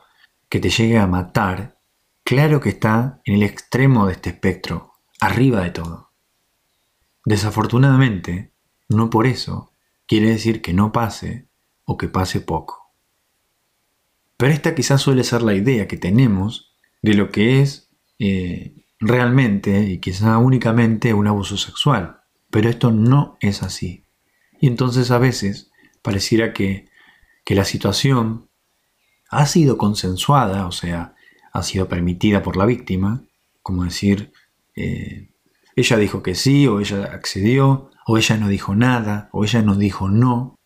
que 0.49 0.60
te 0.60 0.70
llegue 0.70 0.99
a 0.99 1.08
matar, 1.08 1.80
claro 2.22 2.60
que 2.60 2.68
está 2.68 3.20
en 3.25 3.34
el 3.34 3.42
extremo 3.42 4.06
de 4.06 4.12
este 4.12 4.30
espectro, 4.30 4.92
arriba 5.18 5.62
de 5.62 5.70
todo. 5.70 6.10
Desafortunadamente, 7.25 8.52
no 8.88 9.10
por 9.10 9.26
eso 9.26 9.72
quiere 10.06 10.28
decir 10.28 10.62
que 10.62 10.75
no 10.75 10.92
pase 10.92 11.49
o 11.84 11.96
que 11.96 12.08
pase 12.08 12.40
poco. 12.40 12.92
Pero 14.37 14.52
esta 14.52 14.75
quizás 14.75 15.00
suele 15.00 15.25
ser 15.25 15.42
la 15.42 15.54
idea 15.54 15.88
que 15.88 15.96
tenemos 15.96 16.75
de 17.02 17.14
lo 17.14 17.30
que 17.30 17.62
es 17.62 17.90
eh, 18.18 18.84
realmente 18.99 19.84
y 19.84 19.99
quizá 19.99 20.37
únicamente 20.37 21.14
un 21.14 21.26
abuso 21.26 21.56
sexual, 21.56 22.20
pero 22.50 22.68
esto 22.68 22.90
no 22.90 23.38
es 23.40 23.62
así. 23.62 24.04
Y 24.60 24.66
entonces 24.66 25.10
a 25.10 25.18
veces 25.18 25.70
pareciera 26.02 26.52
que, 26.52 26.89
que 27.50 27.57
la 27.57 27.64
situación 27.64 28.49
ha 29.28 29.45
sido 29.45 29.76
consensuada, 29.76 30.69
o 30.69 30.71
sea, 30.71 31.16
ha 31.52 31.64
sido 31.64 31.88
permitida 31.88 32.45
por 32.45 32.57
la 32.57 32.64
víctima, 32.64 33.25
como 33.61 33.83
decir, 33.83 34.33
eh, 34.76 35.33
ella 35.75 35.97
dijo 35.97 36.23
que 36.23 36.37
sí, 36.37 36.69
o 36.69 36.78
ella 36.78 37.07
accedió, 37.12 37.90
o 38.07 38.19
ella 38.19 38.37
no 38.37 38.47
dijo 38.47 38.76
nada, 38.76 39.30
o 39.33 39.42
ella 39.42 39.62
no 39.62 39.75
dijo 39.75 40.09
no, 40.09 40.61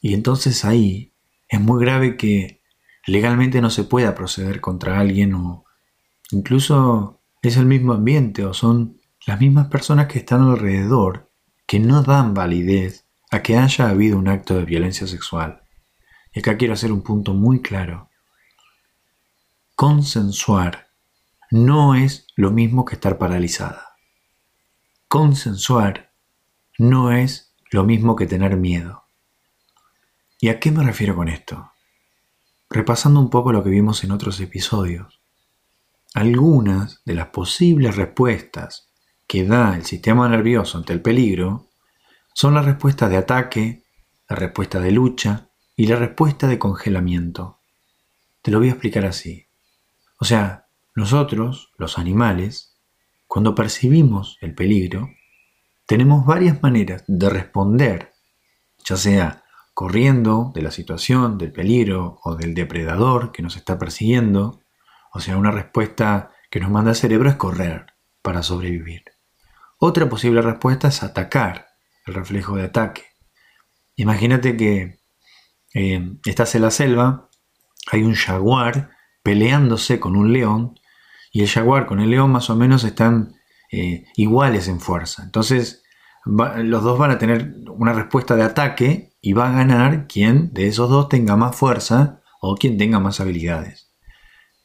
y 0.00 0.12
entonces 0.12 0.64
ahí 0.64 1.12
es 1.48 1.60
muy 1.60 1.80
grave 1.80 2.16
que 2.16 2.62
legalmente 3.06 3.60
no 3.60 3.70
se 3.70 3.84
pueda 3.84 4.16
proceder 4.16 4.60
contra 4.60 4.98
alguien 4.98 5.34
o 5.34 5.64
incluso 6.32 7.22
es 7.42 7.56
el 7.58 7.66
mismo 7.66 7.92
ambiente 7.92 8.44
o 8.44 8.54
son 8.54 9.00
las 9.24 9.38
mismas 9.38 9.68
personas 9.68 10.08
que 10.08 10.18
están 10.18 10.42
alrededor 10.42 11.30
que 11.64 11.78
no 11.78 12.02
dan 12.02 12.34
validez 12.34 13.06
a 13.30 13.40
que 13.40 13.56
haya 13.56 13.88
habido 13.88 14.18
un 14.18 14.26
acto 14.26 14.56
de 14.56 14.64
violencia 14.64 15.06
sexual. 15.06 15.63
Y 16.34 16.40
acá 16.40 16.56
quiero 16.56 16.74
hacer 16.74 16.90
un 16.90 17.02
punto 17.02 17.32
muy 17.32 17.62
claro. 17.62 18.10
Consensuar 19.76 20.88
no 21.50 21.94
es 21.94 22.26
lo 22.34 22.50
mismo 22.50 22.84
que 22.84 22.96
estar 22.96 23.18
paralizada. 23.18 23.96
Consensuar 25.06 26.12
no 26.76 27.12
es 27.12 27.54
lo 27.70 27.84
mismo 27.84 28.16
que 28.16 28.26
tener 28.26 28.56
miedo. 28.56 29.04
¿Y 30.40 30.48
a 30.48 30.58
qué 30.58 30.72
me 30.72 30.82
refiero 30.82 31.14
con 31.14 31.28
esto? 31.28 31.70
Repasando 32.68 33.20
un 33.20 33.30
poco 33.30 33.52
lo 33.52 33.62
que 33.62 33.70
vimos 33.70 34.02
en 34.02 34.10
otros 34.10 34.40
episodios. 34.40 35.20
Algunas 36.14 37.00
de 37.04 37.14
las 37.14 37.28
posibles 37.28 37.94
respuestas 37.94 38.90
que 39.28 39.44
da 39.44 39.76
el 39.76 39.84
sistema 39.84 40.28
nervioso 40.28 40.78
ante 40.78 40.92
el 40.92 41.00
peligro 41.00 41.68
son 42.32 42.54
la 42.54 42.62
respuesta 42.62 43.08
de 43.08 43.18
ataque, 43.18 43.84
la 44.28 44.34
respuesta 44.34 44.80
de 44.80 44.90
lucha 44.90 45.50
y 45.76 45.86
la 45.86 45.96
respuesta 45.96 46.46
de 46.46 46.58
congelamiento. 46.58 47.58
Te 48.42 48.50
lo 48.50 48.58
voy 48.58 48.68
a 48.68 48.72
explicar 48.72 49.04
así. 49.06 49.46
O 50.20 50.24
sea, 50.24 50.66
nosotros, 50.94 51.72
los 51.76 51.98
animales, 51.98 52.78
cuando 53.26 53.54
percibimos 53.54 54.38
el 54.40 54.54
peligro, 54.54 55.10
tenemos 55.86 56.24
varias 56.24 56.62
maneras 56.62 57.04
de 57.06 57.28
responder, 57.28 58.12
ya 58.84 58.96
sea 58.96 59.44
corriendo 59.74 60.52
de 60.54 60.62
la 60.62 60.70
situación, 60.70 61.36
del 61.36 61.52
peligro 61.52 62.20
o 62.22 62.36
del 62.36 62.54
depredador 62.54 63.32
que 63.32 63.42
nos 63.42 63.56
está 63.56 63.78
persiguiendo, 63.78 64.60
o 65.12 65.20
sea, 65.20 65.36
una 65.36 65.50
respuesta 65.50 66.30
que 66.50 66.60
nos 66.60 66.70
manda 66.70 66.92
el 66.92 66.96
cerebro 66.96 67.28
es 67.28 67.36
correr 67.36 67.86
para 68.22 68.42
sobrevivir. 68.42 69.02
Otra 69.78 70.08
posible 70.08 70.40
respuesta 70.40 70.88
es 70.88 71.02
atacar, 71.02 71.66
el 72.06 72.14
reflejo 72.14 72.56
de 72.56 72.64
ataque. 72.64 73.02
Imagínate 73.96 74.56
que 74.56 75.00
eh, 75.74 76.16
estás 76.24 76.54
en 76.54 76.62
la 76.62 76.70
selva, 76.70 77.28
hay 77.90 78.02
un 78.02 78.14
jaguar 78.14 78.90
peleándose 79.22 80.00
con 80.00 80.16
un 80.16 80.32
león 80.32 80.78
y 81.32 81.42
el 81.42 81.48
jaguar 81.48 81.86
con 81.86 82.00
el 82.00 82.10
león 82.10 82.30
más 82.30 82.48
o 82.48 82.56
menos 82.56 82.84
están 82.84 83.34
eh, 83.72 84.04
iguales 84.16 84.68
en 84.68 84.80
fuerza. 84.80 85.24
Entonces 85.24 85.82
los 86.24 86.82
dos 86.82 86.98
van 86.98 87.10
a 87.10 87.18
tener 87.18 87.54
una 87.68 87.92
respuesta 87.92 88.34
de 88.36 88.44
ataque 88.44 89.12
y 89.20 89.32
va 89.34 89.48
a 89.48 89.52
ganar 89.52 90.06
quien 90.06 90.52
de 90.54 90.68
esos 90.68 90.88
dos 90.88 91.08
tenga 91.08 91.36
más 91.36 91.54
fuerza 91.54 92.22
o 92.40 92.54
quien 92.54 92.78
tenga 92.78 92.98
más 92.98 93.20
habilidades. 93.20 93.92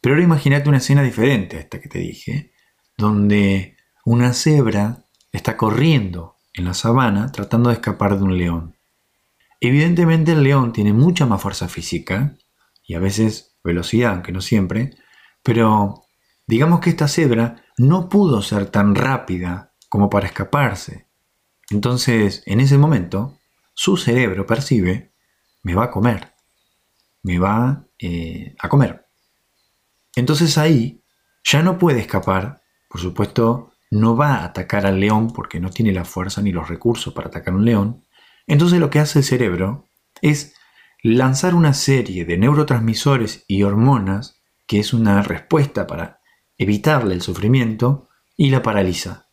Pero 0.01 0.15
ahora 0.15 0.23
imagínate 0.23 0.69
una 0.69 0.77
escena 0.77 1.03
diferente 1.03 1.57
a 1.57 1.59
esta 1.59 1.81
que 1.81 1.89
te 1.89 1.99
dije, 1.99 2.53
donde 2.97 3.77
una 4.05 4.33
cebra 4.33 5.05
está 5.31 5.57
corriendo 5.57 6.37
en 6.53 6.65
la 6.65 6.73
sabana 6.73 7.31
tratando 7.31 7.69
de 7.69 7.75
escapar 7.75 8.17
de 8.17 8.23
un 8.23 8.37
león. 8.37 8.78
Evidentemente 9.59 10.31
el 10.31 10.43
león 10.43 10.73
tiene 10.73 10.93
mucha 10.93 11.25
más 11.25 11.41
fuerza 11.41 11.67
física 11.67 12.35
y 12.85 12.95
a 12.95 12.99
veces 12.99 13.57
velocidad, 13.63 14.13
aunque 14.13 14.31
no 14.31 14.41
siempre, 14.41 14.95
pero 15.43 16.03
digamos 16.47 16.79
que 16.79 16.89
esta 16.89 17.07
cebra 17.07 17.63
no 17.77 18.09
pudo 18.09 18.41
ser 18.41 18.67
tan 18.67 18.95
rápida 18.95 19.73
como 19.89 20.09
para 20.09 20.27
escaparse. 20.27 21.07
Entonces, 21.69 22.43
en 22.45 22.59
ese 22.59 22.77
momento, 22.77 23.37
su 23.73 23.97
cerebro 23.97 24.45
percibe, 24.45 25.13
me 25.63 25.75
va 25.75 25.85
a 25.85 25.91
comer, 25.91 26.33
me 27.23 27.37
va 27.37 27.85
eh, 27.97 28.55
a 28.59 28.69
comer. 28.69 29.07
Entonces 30.15 30.57
ahí 30.57 31.03
ya 31.43 31.61
no 31.61 31.77
puede 31.77 31.99
escapar, 31.99 32.61
por 32.89 32.99
supuesto, 32.99 33.71
no 33.91 34.15
va 34.15 34.35
a 34.35 34.45
atacar 34.45 34.85
al 34.85 34.99
león 34.99 35.31
porque 35.31 35.59
no 35.59 35.69
tiene 35.69 35.91
la 35.91 36.05
fuerza 36.05 36.41
ni 36.41 36.51
los 36.51 36.67
recursos 36.67 37.13
para 37.13 37.27
atacar 37.27 37.53
a 37.53 37.57
un 37.57 37.65
león. 37.65 38.05
Entonces 38.49 38.79
lo 38.79 38.89
que 38.89 38.97
hace 38.97 39.19
el 39.19 39.25
cerebro 39.25 39.87
es 40.23 40.55
lanzar 41.03 41.53
una 41.53 41.73
serie 41.73 42.25
de 42.25 42.35
neurotransmisores 42.39 43.45
y 43.47 43.61
hormonas 43.61 44.41
que 44.65 44.79
es 44.79 44.91
una 44.91 45.21
respuesta 45.21 45.85
para 45.85 46.19
evitarle 46.57 47.13
el 47.13 47.21
sufrimiento 47.21 48.09
y 48.35 48.49
la 48.49 48.63
paraliza. 48.63 49.29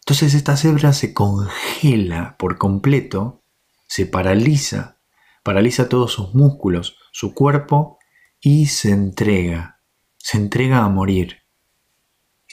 Entonces 0.00 0.34
esta 0.34 0.58
cebra 0.58 0.92
se 0.92 1.14
congela 1.14 2.36
por 2.38 2.58
completo, 2.58 3.42
se 3.86 4.04
paraliza, 4.04 5.00
paraliza 5.42 5.88
todos 5.88 6.12
sus 6.12 6.34
músculos, 6.34 6.98
su 7.10 7.32
cuerpo 7.32 7.98
y 8.38 8.66
se 8.66 8.90
entrega, 8.90 9.80
se 10.18 10.36
entrega 10.36 10.84
a 10.84 10.90
morir. 10.90 11.38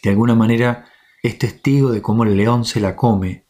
de 0.02 0.12
alguna 0.12 0.36
manera 0.36 0.86
es 1.22 1.38
testigo 1.38 1.92
de 1.92 2.02
cómo 2.02 2.24
el 2.24 2.38
león 2.38 2.64
se 2.64 2.80
la 2.80 2.96
come, 2.96 3.48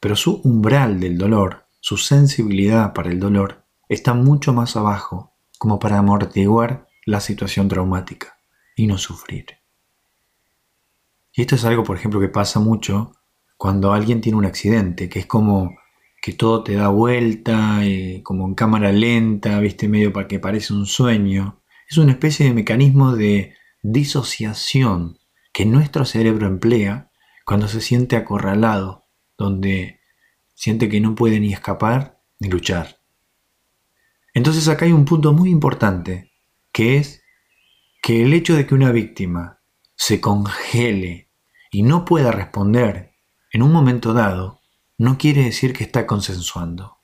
pero 0.00 0.16
su 0.16 0.40
umbral 0.42 0.98
del 0.98 1.16
dolor, 1.16 1.67
su 1.80 1.96
sensibilidad 1.96 2.92
para 2.92 3.10
el 3.10 3.20
dolor, 3.20 3.64
está 3.88 4.14
mucho 4.14 4.52
más 4.52 4.76
abajo 4.76 5.34
como 5.58 5.78
para 5.78 5.98
amortiguar 5.98 6.86
la 7.04 7.20
situación 7.20 7.68
traumática 7.68 8.38
y 8.76 8.86
no 8.86 8.98
sufrir. 8.98 9.46
Y 11.32 11.42
esto 11.42 11.54
es 11.54 11.64
algo, 11.64 11.84
por 11.84 11.96
ejemplo, 11.96 12.20
que 12.20 12.28
pasa 12.28 12.60
mucho 12.60 13.12
cuando 13.56 13.92
alguien 13.92 14.20
tiene 14.20 14.38
un 14.38 14.44
accidente, 14.44 15.08
que 15.08 15.20
es 15.20 15.26
como 15.26 15.76
que 16.20 16.32
todo 16.32 16.62
te 16.62 16.74
da 16.74 16.88
vuelta, 16.88 17.84
eh, 17.84 18.22
como 18.24 18.46
en 18.46 18.54
cámara 18.54 18.92
lenta, 18.92 19.58
viste, 19.60 19.88
medio 19.88 20.12
para 20.12 20.28
que 20.28 20.38
parece 20.38 20.74
un 20.74 20.86
sueño. 20.86 21.60
Es 21.88 21.96
una 21.98 22.12
especie 22.12 22.46
de 22.46 22.54
mecanismo 22.54 23.14
de 23.16 23.54
disociación 23.82 25.18
que 25.52 25.64
nuestro 25.64 26.04
cerebro 26.04 26.46
emplea 26.46 27.10
cuando 27.44 27.68
se 27.68 27.80
siente 27.80 28.16
acorralado, 28.16 29.06
donde 29.36 29.97
siente 30.58 30.88
que 30.88 31.00
no 31.00 31.14
puede 31.14 31.38
ni 31.38 31.52
escapar 31.52 32.20
ni 32.40 32.48
luchar. 32.48 32.98
Entonces 34.34 34.66
acá 34.66 34.86
hay 34.86 34.92
un 34.92 35.04
punto 35.04 35.32
muy 35.32 35.50
importante, 35.50 36.32
que 36.72 36.96
es 36.96 37.22
que 38.02 38.24
el 38.24 38.34
hecho 38.34 38.56
de 38.56 38.66
que 38.66 38.74
una 38.74 38.90
víctima 38.90 39.60
se 39.94 40.20
congele 40.20 41.30
y 41.70 41.82
no 41.82 42.04
pueda 42.04 42.32
responder 42.32 43.14
en 43.52 43.62
un 43.62 43.70
momento 43.70 44.12
dado, 44.12 44.60
no 44.96 45.16
quiere 45.16 45.44
decir 45.44 45.72
que 45.72 45.84
está 45.84 46.08
consensuando. 46.08 46.98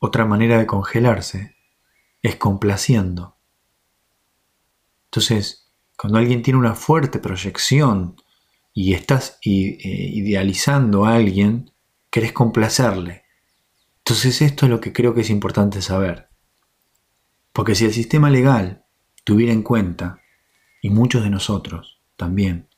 Otra 0.00 0.24
manera 0.24 0.58
de 0.58 0.66
congelarse 0.66 1.54
es 2.22 2.34
complaciendo. 2.34 3.36
Entonces, 5.04 5.70
cuando 5.96 6.18
alguien 6.18 6.42
tiene 6.42 6.58
una 6.58 6.74
fuerte 6.74 7.20
proyección 7.20 8.16
y 8.74 8.94
estás 8.94 9.38
eh, 9.44 9.78
idealizando 9.84 11.04
a 11.04 11.14
alguien, 11.14 11.71
querés 12.12 12.32
complacerle. 12.32 13.24
Entonces 14.00 14.42
esto 14.42 14.66
es 14.66 14.70
lo 14.70 14.82
que 14.82 14.92
creo 14.92 15.14
que 15.14 15.22
es 15.22 15.30
importante 15.30 15.80
saber. 15.80 16.28
Porque 17.54 17.74
si 17.74 17.86
el 17.86 17.94
sistema 17.94 18.28
legal 18.28 18.84
tuviera 19.24 19.54
en 19.54 19.62
cuenta, 19.62 20.20
y 20.82 20.90
muchos 20.90 21.24
de 21.24 21.30
nosotros 21.30 22.02
también, 22.16 22.68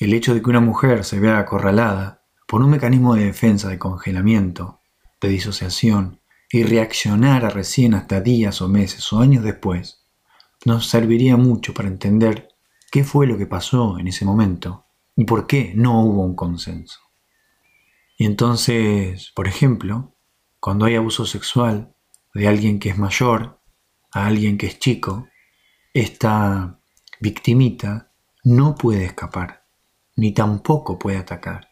el 0.00 0.14
hecho 0.14 0.32
de 0.32 0.40
que 0.40 0.48
una 0.48 0.60
mujer 0.60 1.04
se 1.04 1.20
vea 1.20 1.38
acorralada 1.38 2.24
por 2.48 2.62
un 2.62 2.70
mecanismo 2.70 3.14
de 3.14 3.26
defensa 3.26 3.68
de 3.68 3.78
congelamiento, 3.78 4.80
de 5.20 5.28
disociación, 5.28 6.20
y 6.50 6.62
reaccionara 6.62 7.50
recién 7.50 7.92
hasta 7.92 8.22
días 8.22 8.62
o 8.62 8.68
meses 8.68 9.12
o 9.12 9.20
años 9.20 9.44
después, 9.44 10.06
nos 10.64 10.88
serviría 10.88 11.36
mucho 11.36 11.74
para 11.74 11.88
entender 11.88 12.48
qué 12.90 13.04
fue 13.04 13.26
lo 13.26 13.36
que 13.36 13.46
pasó 13.46 13.98
en 13.98 14.08
ese 14.08 14.24
momento 14.24 14.86
y 15.14 15.24
por 15.24 15.46
qué 15.46 15.74
no 15.76 16.02
hubo 16.02 16.24
un 16.24 16.34
consenso. 16.34 17.11
Y 18.16 18.26
entonces, 18.26 19.32
por 19.34 19.48
ejemplo, 19.48 20.14
cuando 20.60 20.84
hay 20.84 20.94
abuso 20.94 21.26
sexual 21.26 21.94
de 22.34 22.48
alguien 22.48 22.78
que 22.78 22.90
es 22.90 22.98
mayor 22.98 23.60
a 24.12 24.26
alguien 24.26 24.58
que 24.58 24.66
es 24.66 24.78
chico, 24.78 25.28
esta 25.94 26.78
victimita 27.20 28.12
no 28.44 28.74
puede 28.74 29.04
escapar, 29.04 29.64
ni 30.16 30.32
tampoco 30.32 30.98
puede 30.98 31.18
atacar. 31.18 31.70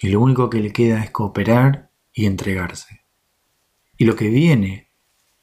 Y 0.00 0.08
lo 0.08 0.20
único 0.20 0.48
que 0.48 0.60
le 0.60 0.72
queda 0.72 1.02
es 1.02 1.10
cooperar 1.10 1.90
y 2.12 2.26
entregarse. 2.26 3.04
Y 3.96 4.04
lo 4.04 4.16
que 4.16 4.28
viene 4.28 4.90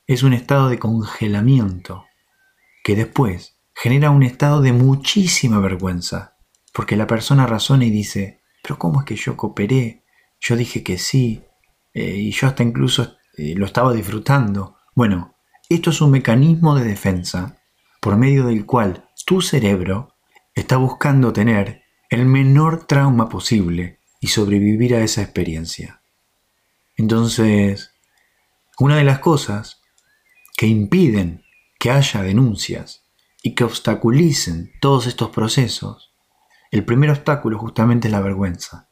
es 0.08 0.24
un 0.24 0.34
estado 0.34 0.70
de 0.70 0.80
congelamiento 0.80 2.06
que 2.84 2.96
después 2.96 3.60
genera 3.74 4.10
un 4.10 4.24
estado 4.24 4.62
de 4.62 4.74
muchísima 4.74 5.60
vergüenza 5.60 6.38
porque 6.78 6.96
la 6.96 7.08
persona 7.08 7.48
razona 7.48 7.86
y 7.86 7.90
dice, 7.90 8.44
pero 8.62 8.78
¿cómo 8.78 9.00
es 9.00 9.06
que 9.08 9.16
yo 9.16 9.36
cooperé? 9.36 10.04
Yo 10.40 10.56
dije 10.56 10.84
que 10.84 10.98
sí, 10.98 11.44
eh, 11.94 12.16
y 12.16 12.32
yo 12.32 12.48
hasta 12.48 12.64
incluso 12.64 13.18
eh, 13.38 13.56
lo 13.56 13.66
estaba 13.66 13.94
disfrutando. 13.94 14.78
Bueno, 14.96 15.36
esto 15.70 15.90
es 15.90 16.02
un 16.02 16.12
mecanismo 16.12 16.76
de 16.76 16.86
defensa 16.86 17.62
por 18.02 18.18
medio 18.18 18.46
del 18.46 18.66
cual 18.66 19.10
tu 19.26 19.42
cerebro 19.42 20.16
está 20.56 20.78
buscando 20.78 21.34
tener 21.34 21.84
el 22.10 22.26
menor 22.26 22.86
trauma 22.86 23.30
posible 23.30 24.00
y 24.20 24.28
sobrevivir 24.28 24.96
a 24.96 25.04
esa 25.04 25.22
experiencia. 25.22 26.02
Entonces, 26.96 27.92
una 28.80 28.98
de 28.98 29.04
las 29.04 29.20
cosas 29.20 29.82
que 30.56 30.68
impiden 30.68 31.44
que 31.80 31.92
haya 31.92 32.24
denuncias 32.24 33.04
y 33.44 33.54
que 33.54 33.64
obstaculicen 33.64 34.72
todos 34.82 35.06
estos 35.06 35.30
procesos 35.30 36.08
el 36.72 36.84
primer 36.84 37.10
obstáculo 37.10 37.58
justamente 37.58 38.08
es 38.08 38.12
la 38.12 38.20
vergüenza, 38.20 38.87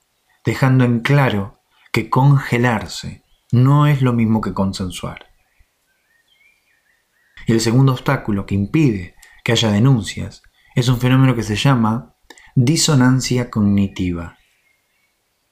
dejando 0.46 0.84
en 0.84 1.00
claro 1.00 1.60
que 1.92 2.10
congelarse 2.10 3.24
no 3.52 3.88
es 3.88 4.02
lo 4.02 4.14
mismo 4.14 4.42
que 4.42 4.54
consensuar. 4.54 5.28
Y 7.48 7.54
el 7.54 7.62
segundo 7.62 7.94
obstáculo 7.94 8.46
que 8.46 8.56
impide 8.56 9.16
que 9.44 9.52
haya 9.52 9.72
denuncias 9.72 10.42
es 10.76 10.88
un 10.90 11.00
fenómeno 11.00 11.36
que 11.36 11.44
se 11.44 11.56
llama 11.56 12.16
disonancia 12.56 13.50
cognitiva. 13.50 14.38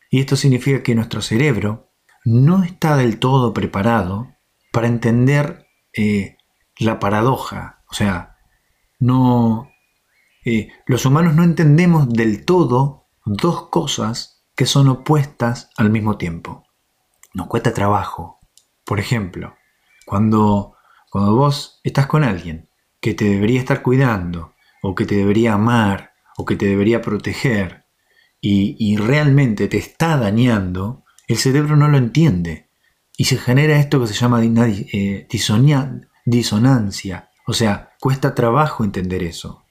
Y 0.10 0.20
esto 0.20 0.36
significa 0.36 0.84
que 0.84 0.96
nuestro 0.96 1.22
cerebro 1.22 1.92
no 2.26 2.64
está 2.64 2.96
del 2.98 3.20
todo 3.20 3.54
preparado 3.54 4.36
para 4.72 4.88
entender 4.88 5.68
eh, 5.96 6.38
la 6.78 7.00
paradoja, 7.00 7.84
o 7.90 7.94
sea, 7.94 8.38
no, 9.00 9.70
eh, 10.46 10.70
los 10.88 11.06
humanos 11.06 11.36
no 11.36 11.44
entendemos 11.44 12.10
del 12.10 12.46
todo 12.46 13.08
dos 13.26 13.70
cosas 13.70 14.33
que 14.56 14.66
son 14.66 14.88
opuestas 14.88 15.70
al 15.78 15.90
mismo 15.90 16.18
tiempo. 16.18 16.64
Nos 17.34 17.48
cuesta 17.48 17.74
trabajo. 17.74 18.40
Por 18.86 19.00
ejemplo, 19.00 19.56
cuando, 20.06 20.76
cuando 21.10 21.36
vos 21.36 21.80
estás 21.84 22.08
con 22.08 22.24
alguien 22.24 22.70
que 23.00 23.14
te 23.14 23.26
debería 23.26 23.60
estar 23.60 23.82
cuidando, 23.82 24.54
o 24.82 24.96
que 24.96 25.06
te 25.06 25.16
debería 25.16 25.54
amar, 25.54 26.14
o 26.38 26.46
que 26.46 26.56
te 26.56 26.66
debería 26.66 27.02
proteger, 27.02 27.84
y, 28.46 28.98
realmente 28.98 29.70
te 29.70 29.78
está 29.78 30.18
dañando, 30.18 31.06
el 31.30 31.38
cerebro 31.38 31.78
no 31.78 31.88
lo 31.88 31.98
entiende. 31.98 32.70
Y 33.16 33.24
se 33.26 33.38
genera 33.38 33.80
esto 33.80 34.02
que 34.02 34.08
se 34.08 34.16
llama 34.16 34.44
eh, 34.44 35.28
disonancia. 36.26 37.30
O 37.48 37.54
sea, 37.54 37.94
cuesta 38.02 38.36
trabajo 38.36 38.84
entender 38.84 39.24
eso. 39.24 39.64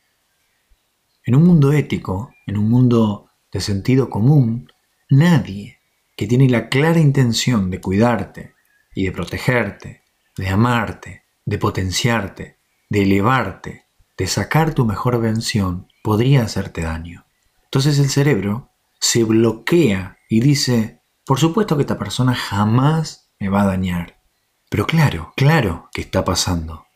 En 1.24 1.34
un 1.34 1.44
mundo 1.44 1.72
ético, 1.72 2.34
en 2.46 2.56
un 2.56 2.70
mundo 2.70 3.28
de 3.52 3.60
sentido 3.60 4.08
común, 4.08 4.71
nadie 5.12 5.78
que 6.16 6.26
tiene 6.26 6.48
la 6.48 6.68
clara 6.68 6.98
intención 6.98 7.70
de 7.70 7.80
cuidarte 7.80 8.54
y 8.94 9.04
de 9.04 9.12
protegerte, 9.12 10.04
de 10.36 10.48
amarte, 10.48 11.24
de 11.44 11.58
potenciarte, 11.58 12.58
de 12.88 13.02
elevarte, 13.02 13.86
de 14.16 14.26
sacar 14.26 14.74
tu 14.74 14.86
mejor 14.86 15.20
versión 15.20 15.88
podría 16.02 16.42
hacerte 16.42 16.82
daño. 16.82 17.26
Entonces 17.64 17.98
el 17.98 18.08
cerebro 18.08 18.70
se 19.00 19.24
bloquea 19.24 20.18
y 20.28 20.40
dice, 20.40 21.02
por 21.26 21.38
supuesto 21.38 21.76
que 21.76 21.82
esta 21.82 21.98
persona 21.98 22.34
jamás 22.34 23.30
me 23.38 23.48
va 23.48 23.62
a 23.62 23.66
dañar. 23.66 24.22
Pero 24.70 24.86
claro, 24.86 25.34
claro 25.36 25.90
que 25.92 26.00
está 26.00 26.24
pasando. 26.24 26.86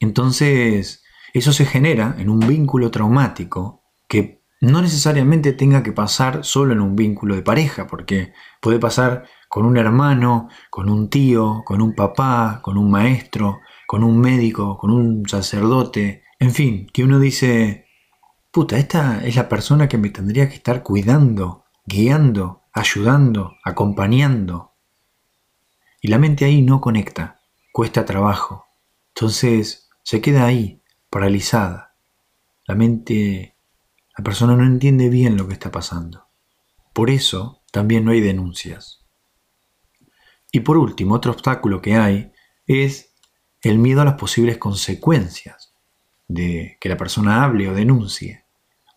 Entonces, 0.00 1.02
eso 1.32 1.52
se 1.52 1.64
genera 1.64 2.14
en 2.18 2.28
un 2.28 2.40
vínculo 2.40 2.90
traumático 2.90 3.82
que 4.08 4.42
no 4.66 4.82
necesariamente 4.82 5.52
tenga 5.52 5.82
que 5.82 5.92
pasar 5.92 6.44
solo 6.44 6.72
en 6.72 6.80
un 6.80 6.96
vínculo 6.96 7.34
de 7.34 7.42
pareja, 7.42 7.86
porque 7.86 8.32
puede 8.60 8.78
pasar 8.78 9.24
con 9.48 9.64
un 9.64 9.76
hermano, 9.76 10.48
con 10.70 10.88
un 10.88 11.08
tío, 11.08 11.62
con 11.64 11.80
un 11.80 11.94
papá, 11.94 12.60
con 12.62 12.76
un 12.76 12.90
maestro, 12.90 13.60
con 13.86 14.02
un 14.04 14.20
médico, 14.20 14.76
con 14.76 14.90
un 14.90 15.28
sacerdote, 15.28 16.24
en 16.38 16.52
fin, 16.52 16.86
que 16.92 17.04
uno 17.04 17.18
dice, 17.18 17.86
puta, 18.50 18.76
esta 18.78 19.24
es 19.24 19.36
la 19.36 19.48
persona 19.48 19.88
que 19.88 19.98
me 19.98 20.10
tendría 20.10 20.48
que 20.48 20.56
estar 20.56 20.82
cuidando, 20.82 21.64
guiando, 21.86 22.64
ayudando, 22.72 23.56
acompañando. 23.64 24.74
Y 26.02 26.08
la 26.08 26.18
mente 26.18 26.44
ahí 26.44 26.62
no 26.62 26.80
conecta, 26.80 27.40
cuesta 27.72 28.04
trabajo. 28.04 28.66
Entonces 29.14 29.88
se 30.02 30.20
queda 30.20 30.44
ahí, 30.44 30.82
paralizada. 31.08 31.96
La 32.66 32.74
mente, 32.74 33.55
la 34.16 34.24
persona 34.24 34.56
no 34.56 34.64
entiende 34.64 35.08
bien 35.08 35.36
lo 35.36 35.46
que 35.46 35.52
está 35.52 35.70
pasando. 35.70 36.28
Por 36.92 37.10
eso 37.10 37.62
también 37.70 38.04
no 38.04 38.12
hay 38.12 38.20
denuncias. 38.20 39.04
Y 40.50 40.60
por 40.60 40.78
último, 40.78 41.14
otro 41.14 41.32
obstáculo 41.32 41.82
que 41.82 41.96
hay 41.96 42.32
es 42.66 43.14
el 43.60 43.78
miedo 43.78 44.00
a 44.00 44.04
las 44.04 44.14
posibles 44.14 44.58
consecuencias 44.58 45.74
de 46.28 46.78
que 46.80 46.88
la 46.88 46.96
persona 46.96 47.44
hable 47.44 47.68
o 47.68 47.74
denuncie. 47.74 48.44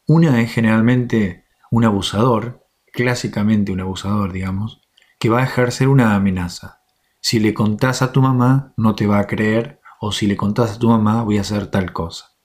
Una 0.08 0.42
es 0.42 0.54
generalmente 0.54 1.46
un 1.70 1.84
abusador, 1.84 2.66
clásicamente 2.94 3.72
un 3.72 3.82
abusador, 3.82 4.32
digamos, 4.32 4.82
que 5.20 5.30
va 5.30 5.42
a 5.42 5.44
ejercer 5.44 5.90
una 5.90 6.16
amenaza. 6.16 6.82
Si 7.20 7.40
le 7.40 7.54
contás 7.54 8.02
a 8.02 8.12
tu 8.12 8.22
mamá, 8.22 8.74
no 8.78 8.96
te 8.96 9.06
va 9.06 9.20
a 9.20 9.28
creer, 9.28 9.82
o 10.00 10.12
si 10.14 10.28
le 10.28 10.38
contás 10.38 10.72
a 10.72 10.80
tu 10.80 10.88
mamá, 10.88 11.24
voy 11.24 11.38
a 11.38 11.42
hacer 11.42 11.68
tal 11.68 11.92
cosa. 11.92 12.38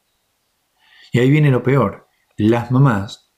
Y 1.12 1.20
ahí 1.20 1.30
viene 1.30 1.50
lo 1.50 1.62
peor. 1.62 2.03
Las 2.36 2.70
mamás, 2.70 3.32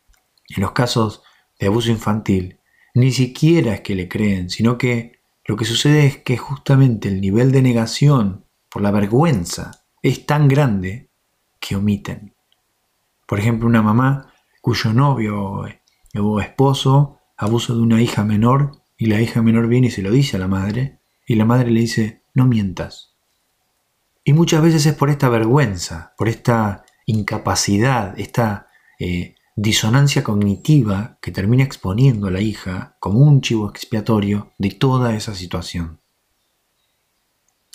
en 0.48 0.62
los 0.62 0.72
casos 0.72 1.22
de 1.58 1.66
abuso 1.66 1.90
infantil, 1.90 2.60
ni 2.94 3.12
siquiera 3.12 3.74
es 3.74 3.80
que 3.82 3.94
le 3.94 4.08
creen, 4.08 4.48
sino 4.48 4.78
que 4.78 5.20
lo 5.44 5.56
que 5.56 5.64
sucede 5.64 6.06
es 6.06 6.16
que 6.18 6.36
justamente 6.36 7.08
el 7.08 7.20
nivel 7.20 7.52
de 7.52 7.62
negación 7.62 8.46
por 8.70 8.82
la 8.82 8.90
vergüenza 8.90 9.84
es 10.02 10.24
tan 10.24 10.48
grande 10.48 11.10
que 11.60 11.76
omiten. 11.76 12.34
Por 13.26 13.38
ejemplo, 13.38 13.68
una 13.68 13.82
mamá 13.82 14.32
cuyo 14.62 14.92
novio 14.92 15.66
o 16.18 16.40
esposo 16.40 17.18
abusa 17.36 17.74
de 17.74 17.80
una 17.80 18.00
hija 18.00 18.24
menor 18.24 18.82
y 18.96 19.06
la 19.06 19.20
hija 19.20 19.42
menor 19.42 19.68
viene 19.68 19.88
y 19.88 19.90
se 19.90 20.02
lo 20.02 20.10
dice 20.10 20.36
a 20.36 20.40
la 20.40 20.48
madre 20.48 21.00
y 21.26 21.34
la 21.34 21.44
madre 21.44 21.70
le 21.70 21.80
dice, 21.80 22.22
no 22.34 22.46
mientas. 22.46 23.14
Y 24.24 24.32
muchas 24.32 24.62
veces 24.62 24.86
es 24.86 24.94
por 24.94 25.10
esta 25.10 25.28
vergüenza, 25.28 26.14
por 26.16 26.28
esta 26.28 26.84
incapacidad, 27.04 28.18
esta 28.18 28.65
eh, 28.98 29.34
disonancia 29.56 30.22
cognitiva 30.22 31.18
que 31.20 31.32
termina 31.32 31.64
exponiendo 31.64 32.26
a 32.26 32.30
la 32.30 32.40
hija 32.40 32.96
como 33.00 33.20
un 33.20 33.40
chivo 33.40 33.68
expiatorio 33.68 34.52
de 34.58 34.70
toda 34.70 35.16
esa 35.16 35.34
situación. 35.34 36.00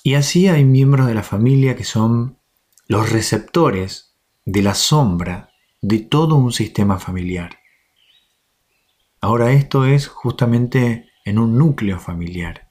Y 0.03 0.15
así 0.15 0.47
hay 0.47 0.63
miembros 0.63 1.07
de 1.07 1.13
la 1.13 1.23
familia 1.23 1.75
que 1.75 1.84
son 1.84 2.38
los 2.88 3.12
receptores 3.12 4.15
de 4.45 4.62
la 4.62 4.73
sombra 4.73 5.51
de 5.81 5.99
todo 5.99 6.36
un 6.36 6.51
sistema 6.51 6.99
familiar. 6.99 7.60
Ahora 9.19 9.51
esto 9.51 9.86
es 9.86 10.07
justamente 10.07 11.10
en 11.25 11.38
un 11.38 11.57
núcleo 11.57 11.99
familiar. 11.99 12.69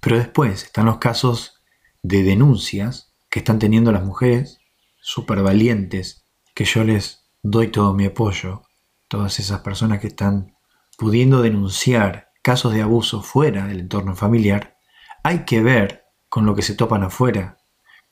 Pero 0.00 0.18
después 0.18 0.64
están 0.64 0.86
los 0.86 0.98
casos 0.98 1.62
de 2.02 2.22
denuncias 2.22 3.14
que 3.30 3.38
están 3.38 3.58
teniendo 3.58 3.92
las 3.92 4.04
mujeres 4.04 4.60
súper 5.00 5.42
valientes, 5.42 6.25
que 6.56 6.64
yo 6.64 6.84
les 6.84 7.28
doy 7.42 7.68
todo 7.68 7.92
mi 7.92 8.06
apoyo, 8.06 8.62
todas 9.08 9.38
esas 9.40 9.60
personas 9.60 10.00
que 10.00 10.06
están 10.06 10.56
pudiendo 10.96 11.42
denunciar 11.42 12.30
casos 12.42 12.72
de 12.72 12.80
abuso 12.80 13.22
fuera 13.22 13.66
del 13.66 13.80
entorno 13.80 14.16
familiar, 14.16 14.78
hay 15.22 15.44
que 15.44 15.62
ver 15.62 16.06
con 16.30 16.46
lo 16.46 16.54
que 16.54 16.62
se 16.62 16.74
topan 16.74 17.02
afuera. 17.02 17.58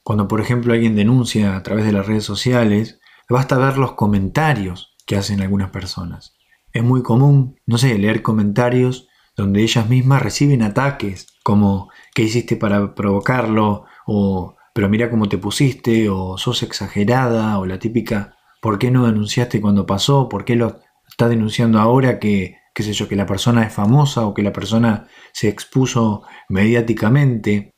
Cuando 0.03 0.29
por 0.29 0.43
ejemplo 0.43 0.75
alguien 0.75 0.95
denuncia 0.95 1.57
a 1.57 1.63
través 1.63 1.87
de 1.87 1.93
las 1.93 2.07
redes 2.07 2.25
sociales, 2.25 3.01
basta 3.31 3.57
ver 3.57 3.79
los 3.79 3.93
comentarios 3.93 4.95
que 5.07 5.17
hacen 5.17 5.41
algunas 5.41 5.71
personas. 5.71 6.37
Es 6.75 6.85
muy 6.85 7.03
común, 7.03 7.59
no 7.65 7.79
sé, 7.79 7.97
leer 7.97 8.21
comentarios 8.21 9.09
donde 9.39 9.63
ellas 9.63 9.89
mismas 9.89 10.23
reciben 10.23 10.63
ataques 10.63 11.29
como 11.43 11.89
¿qué 12.15 12.25
hiciste 12.25 12.57
para 12.57 12.95
provocarlo? 12.95 13.87
o 14.07 14.54
pero 14.75 14.91
mira 14.91 15.09
cómo 15.09 15.29
te 15.31 15.39
pusiste, 15.39 16.11
o 16.11 16.37
sos 16.37 16.63
exagerada, 16.63 17.59
o 17.59 17.65
la 17.65 17.79
típica 17.79 18.37
¿por 18.65 18.79
qué 18.79 18.91
no 18.91 19.05
denunciaste 19.05 19.61
cuando 19.61 19.85
pasó? 19.85 20.27
¿Por 20.27 20.47
qué 20.47 20.57
lo 20.57 20.81
está 21.07 21.29
denunciando 21.29 21.81
ahora 21.81 22.19
que, 22.19 22.57
qué 22.75 22.83
sé 22.83 22.95
yo, 22.95 23.07
que 23.07 23.15
la 23.15 23.27
persona 23.27 23.63
es 23.63 23.75
famosa 23.75 24.27
o 24.27 24.33
que 24.33 24.43
la 24.43 24.55
persona 24.55 25.07
se 25.35 25.49
expuso 25.49 26.23
mediáticamente? 26.49 27.75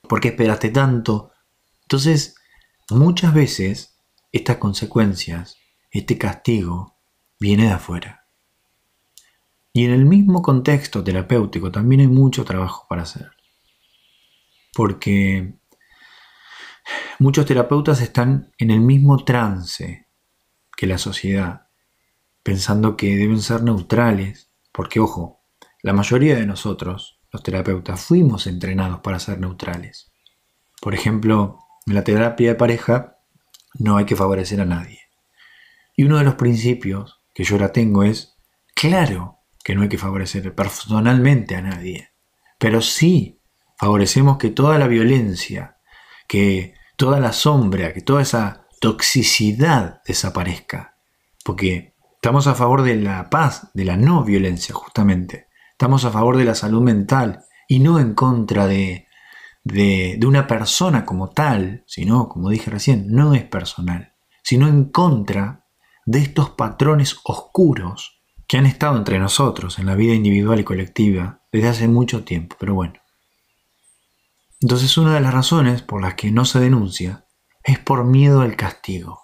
¿Por 0.00 0.20
qué 0.20 0.28
esperaste 0.28 0.70
tanto? 0.70 1.32
Entonces, 1.82 2.34
muchas 2.88 3.34
veces 3.34 3.98
estas 4.32 4.56
consecuencias, 4.56 5.58
este 5.90 6.16
castigo, 6.16 6.96
viene 7.38 7.64
de 7.64 7.72
afuera. 7.72 8.26
Y 9.74 9.84
en 9.84 9.90
el 9.90 10.06
mismo 10.06 10.40
contexto 10.40 11.04
terapéutico 11.04 11.70
también 11.70 12.00
hay 12.00 12.08
mucho 12.08 12.46
trabajo 12.46 12.86
para 12.88 13.02
hacer. 13.02 13.32
Porque 14.72 15.58
muchos 17.18 17.46
terapeutas 17.46 18.00
están 18.00 18.52
en 18.58 18.70
el 18.70 18.80
mismo 18.80 19.24
trance 19.24 20.08
que 20.76 20.86
la 20.86 20.98
sociedad, 20.98 21.68
pensando 22.42 22.96
que 22.96 23.16
deben 23.16 23.40
ser 23.40 23.62
neutrales, 23.62 24.50
porque 24.72 25.00
ojo, 25.00 25.42
la 25.82 25.92
mayoría 25.92 26.36
de 26.36 26.46
nosotros, 26.46 27.20
los 27.30 27.42
terapeutas, 27.42 28.00
fuimos 28.00 28.46
entrenados 28.46 29.00
para 29.00 29.18
ser 29.18 29.38
neutrales. 29.38 30.10
Por 30.80 30.94
ejemplo, 30.94 31.58
en 31.86 31.94
la 31.94 32.04
terapia 32.04 32.50
de 32.50 32.54
pareja 32.54 33.18
no 33.74 33.96
hay 33.96 34.04
que 34.04 34.16
favorecer 34.16 34.60
a 34.60 34.64
nadie. 34.64 35.00
Y 35.96 36.04
uno 36.04 36.18
de 36.18 36.24
los 36.24 36.34
principios 36.34 37.20
que 37.34 37.44
yo 37.44 37.56
ahora 37.56 37.72
tengo 37.72 38.02
es, 38.02 38.36
claro 38.74 39.38
que 39.64 39.74
no 39.74 39.82
hay 39.82 39.88
que 39.88 39.98
favorecer 39.98 40.54
personalmente 40.54 41.56
a 41.56 41.62
nadie, 41.62 42.10
pero 42.58 42.80
sí 42.80 43.40
favorecemos 43.78 44.38
que 44.38 44.50
toda 44.50 44.78
la 44.78 44.86
violencia, 44.86 45.71
que 46.32 46.72
toda 46.96 47.20
la 47.20 47.34
sombra, 47.34 47.92
que 47.92 48.00
toda 48.00 48.22
esa 48.22 48.66
toxicidad 48.80 50.00
desaparezca. 50.06 50.96
Porque 51.44 51.94
estamos 52.14 52.46
a 52.46 52.54
favor 52.54 52.80
de 52.80 52.96
la 52.96 53.28
paz, 53.28 53.68
de 53.74 53.84
la 53.84 53.98
no 53.98 54.24
violencia 54.24 54.74
justamente. 54.74 55.48
Estamos 55.72 56.06
a 56.06 56.10
favor 56.10 56.38
de 56.38 56.46
la 56.46 56.54
salud 56.54 56.80
mental 56.80 57.44
y 57.68 57.80
no 57.80 58.00
en 58.00 58.14
contra 58.14 58.66
de, 58.66 59.08
de, 59.62 60.18
una 60.24 60.46
persona 60.46 61.04
como 61.04 61.28
tal, 61.28 61.84
sino, 61.86 62.30
como 62.30 62.48
dije 62.48 62.70
recién, 62.70 63.08
no 63.10 63.34
es 63.34 63.44
personal, 63.44 64.14
sino 64.42 64.68
en 64.68 64.86
contra 64.86 65.66
de 66.06 66.20
estos 66.20 66.48
patrones 66.48 67.20
oscuros 67.24 68.22
que 68.48 68.56
han 68.56 68.64
estado 68.64 68.96
entre 68.96 69.18
nosotros 69.18 69.78
en 69.78 69.84
la 69.84 69.96
vida 69.96 70.14
individual 70.14 70.60
y 70.60 70.64
colectiva 70.64 71.42
desde 71.52 71.68
hace 71.68 71.88
mucho 71.88 72.24
tiempo, 72.24 72.56
pero 72.58 72.74
bueno. 72.74 73.01
Entonces 74.62 74.96
una 74.96 75.14
de 75.14 75.20
las 75.20 75.34
razones 75.34 75.82
por 75.82 76.00
las 76.00 76.14
que 76.14 76.30
no 76.30 76.44
se 76.44 76.60
denuncia 76.60 77.26
es 77.64 77.78
por 77.78 78.04
miedo 78.04 78.40
al 78.40 78.56
castigo, 78.56 79.20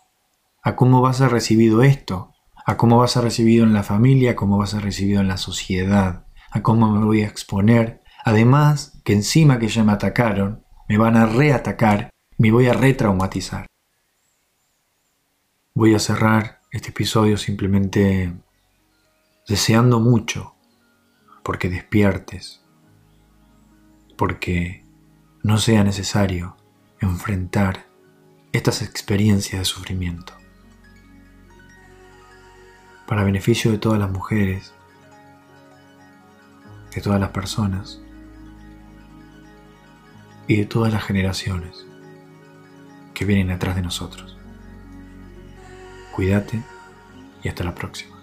a 0.62 0.76
cómo 0.76 1.00
va 1.00 1.10
a 1.10 1.14
ser 1.14 1.30
recibido 1.30 1.82
esto, 1.82 2.34
a 2.66 2.76
cómo 2.76 2.98
va 2.98 3.06
a 3.06 3.08
ser 3.08 3.22
recibido 3.22 3.64
en 3.64 3.72
la 3.72 3.82
familia, 3.82 4.32
a 4.32 4.36
cómo 4.36 4.58
va 4.58 4.64
a 4.64 4.68
ser 4.68 4.82
recibido 4.82 5.20
en 5.20 5.28
la 5.28 5.38
sociedad, 5.38 6.26
a 6.50 6.62
cómo 6.62 6.90
me 6.90 7.04
voy 7.04 7.22
a 7.22 7.28
exponer, 7.28 8.02
Además, 8.28 9.00
que 9.04 9.14
encima 9.14 9.58
que 9.58 9.68
ya 9.68 9.84
me 9.84 9.92
atacaron, 9.92 10.62
me 10.86 10.98
van 10.98 11.16
a 11.16 11.24
reatacar, 11.24 12.10
me 12.36 12.50
voy 12.50 12.66
a 12.66 12.74
retraumatizar. 12.74 13.66
Voy 15.72 15.94
a 15.94 15.98
cerrar 15.98 16.60
este 16.70 16.90
episodio 16.90 17.38
simplemente 17.38 18.34
deseando 19.48 19.98
mucho 19.98 20.56
porque 21.42 21.70
despiertes, 21.70 22.62
porque 24.18 24.84
no 25.48 25.56
sea 25.56 25.82
necesario 25.82 26.58
enfrentar 27.00 27.86
estas 28.52 28.82
experiencias 28.82 29.58
de 29.58 29.64
sufrimiento. 29.64 30.34
Para 33.06 33.24
beneficio 33.24 33.72
de 33.72 33.78
todas 33.78 33.98
las 33.98 34.10
mujeres, 34.10 34.74
de 36.94 37.00
todas 37.00 37.18
las 37.18 37.30
personas, 37.30 37.98
y 40.48 40.56
de 40.56 40.66
todas 40.66 40.92
las 40.92 41.02
generaciones. 41.02 41.86
que 43.14 43.24
vienen 43.24 43.50
atrás 43.50 43.74
de 43.74 43.82
nosotros. 43.82 44.36
Cuídate 46.14 46.62
y 47.42 47.48
hasta 47.48 47.64
la 47.64 47.74
próxima. 47.74 48.17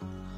Uh... 0.00 0.37